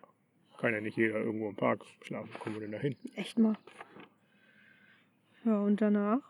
[0.58, 2.30] Kann ja nicht jeder irgendwo im Park schlafen.
[2.38, 2.96] Kommen wir denn da hin?
[3.16, 3.56] Echt mal.
[5.44, 6.20] Ja, und danach,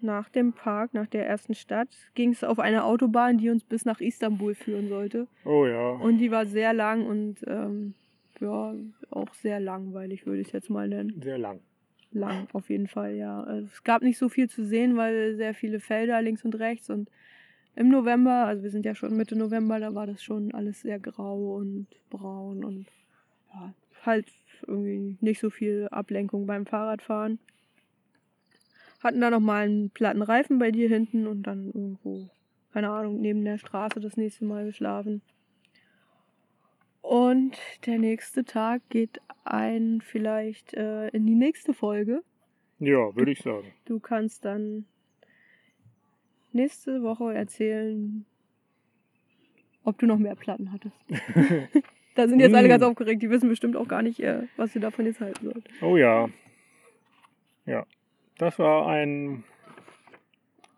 [0.00, 3.84] nach dem Park, nach der ersten Stadt, ging es auf eine Autobahn, die uns bis
[3.84, 5.28] nach Istanbul führen sollte.
[5.44, 5.90] Oh ja.
[5.90, 7.94] Und die war sehr lang und ähm,
[8.40, 8.74] ja,
[9.10, 11.20] auch sehr langweilig, würde ich es jetzt mal nennen.
[11.22, 11.60] Sehr lang.
[12.12, 13.42] Lang, auf jeden Fall, ja.
[13.42, 16.88] Also Es gab nicht so viel zu sehen, weil sehr viele Felder links und rechts
[16.90, 17.10] und
[17.76, 20.98] im November, also wir sind ja schon Mitte November, da war das schon alles sehr
[20.98, 22.86] grau und braun und
[23.52, 23.74] ja,
[24.04, 24.26] halt
[24.66, 27.38] irgendwie nicht so viel Ablenkung beim Fahrradfahren.
[29.02, 32.30] Hatten da nochmal einen platten Reifen bei dir hinten und dann irgendwo,
[32.72, 35.20] keine Ahnung, neben der Straße das nächste Mal geschlafen.
[37.02, 42.22] Und der nächste Tag geht ein vielleicht äh, in die nächste Folge.
[42.78, 43.72] Ja, würde ich sagen.
[43.84, 44.86] Du kannst dann
[46.56, 48.24] nächste Woche erzählen,
[49.84, 50.96] ob du noch mehr Platten hattest.
[52.16, 52.70] da sind jetzt alle Mm.
[52.70, 55.64] ganz aufgeregt, die wissen bestimmt auch gar nicht, äh, was sie davon jetzt halten sollen.
[55.82, 56.28] Oh ja.
[57.66, 57.86] Ja.
[58.38, 59.44] Das war ein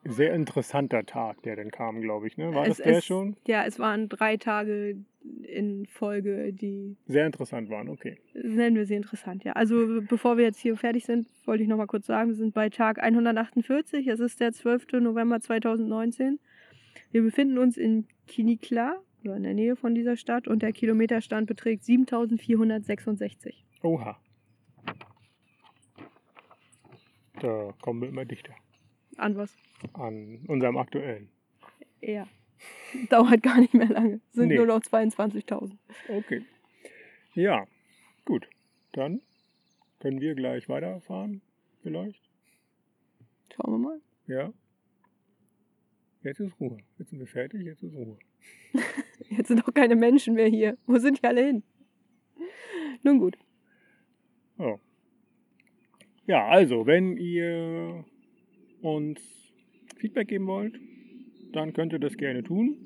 [0.08, 2.36] sehr interessanter Tag, der dann kam, glaube ich.
[2.36, 2.54] Ne?
[2.54, 3.36] War Es- das der es- schon?
[3.46, 4.96] Ja, es waren drei Tage
[5.42, 8.16] in Folge, die Sehr interessant waren, okay.
[8.34, 9.52] nennen wir sie interessant, ja.
[9.52, 12.54] Also bevor wir jetzt hier fertig sind, wollte ich noch mal kurz sagen, wir sind
[12.54, 15.00] bei Tag 148, es ist der 12.
[15.00, 16.38] November 2019.
[17.10, 21.46] Wir befinden uns in Kinikla, oder in der Nähe von dieser Stadt, und der Kilometerstand
[21.46, 23.64] beträgt 7466.
[23.82, 24.18] Oha.
[27.40, 28.52] Da kommen wir immer dichter
[29.18, 29.54] An was?
[29.94, 31.28] an unserem aktuellen.
[32.00, 32.26] Ja.
[33.10, 34.20] Dauert gar nicht mehr lange.
[34.30, 34.56] Sind Nee.
[34.56, 35.76] nur noch 22.000.
[36.08, 36.44] Okay.
[37.34, 37.66] Ja,
[38.24, 38.48] gut.
[38.92, 39.20] Dann
[40.00, 41.40] können wir gleich weiterfahren,
[41.82, 42.20] vielleicht.
[43.54, 44.00] Schauen wir mal.
[44.26, 44.52] Ja.
[46.24, 46.78] Jetzt ist Ruhe.
[46.98, 48.18] Jetzt sind wir fertig, jetzt ist Ruhe.
[49.30, 50.76] Jetzt sind auch keine Menschen mehr hier.
[50.86, 51.62] Wo sind die alle hin?
[53.02, 53.36] Nun gut.
[54.58, 54.78] Ja.
[56.26, 58.04] Ja, also, wenn ihr
[58.96, 59.20] uns
[59.96, 60.78] Feedback geben wollt,
[61.52, 62.76] dann könnt ihr das gerne tun.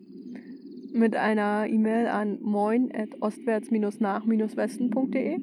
[0.95, 5.39] Mit einer E-Mail an moin.ostwärts-nach-westen.de.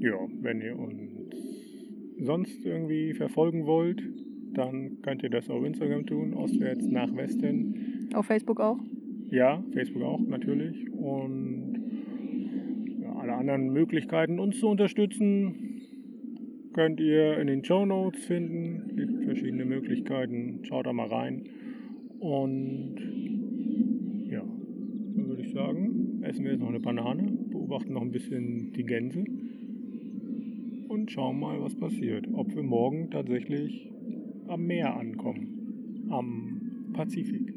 [0.00, 1.10] Ja, wenn ihr uns
[2.20, 4.02] sonst irgendwie verfolgen wollt,
[4.54, 8.08] dann könnt ihr das auf Instagram tun, ostwärts nach Westen.
[8.14, 8.78] Auf Facebook auch.
[9.30, 10.90] Ja, Facebook auch natürlich.
[10.92, 11.82] Und
[13.02, 15.67] ja, alle anderen Möglichkeiten, uns zu unterstützen,
[16.78, 18.84] könnt ihr in den Show Notes finden.
[18.86, 20.60] Es gibt verschiedene Möglichkeiten.
[20.62, 21.42] Schaut da mal rein.
[22.20, 22.94] Und
[24.30, 28.72] ja, dann würde ich sagen, essen wir jetzt noch eine Banane, beobachten noch ein bisschen
[28.74, 29.24] die Gänse
[30.86, 32.28] und schauen mal, was passiert.
[32.32, 33.90] Ob wir morgen tatsächlich
[34.46, 36.06] am Meer ankommen.
[36.10, 37.54] Am Pazifik.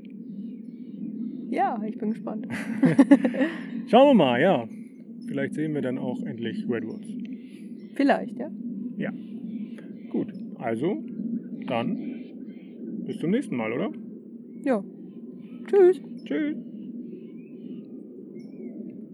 [1.52, 2.48] Ja, ich bin gespannt.
[3.86, 4.68] Schauen wir mal, ja.
[5.28, 7.08] Vielleicht sehen wir dann auch endlich Redwoods.
[7.94, 8.40] Vielleicht,
[9.02, 9.12] ja.
[10.10, 11.04] Gut, also
[11.68, 11.98] dann
[13.06, 13.92] bis zum nächsten Mal, oder?
[14.64, 14.84] Ja.
[15.68, 16.02] Tschüss.
[16.26, 16.71] Tschüss.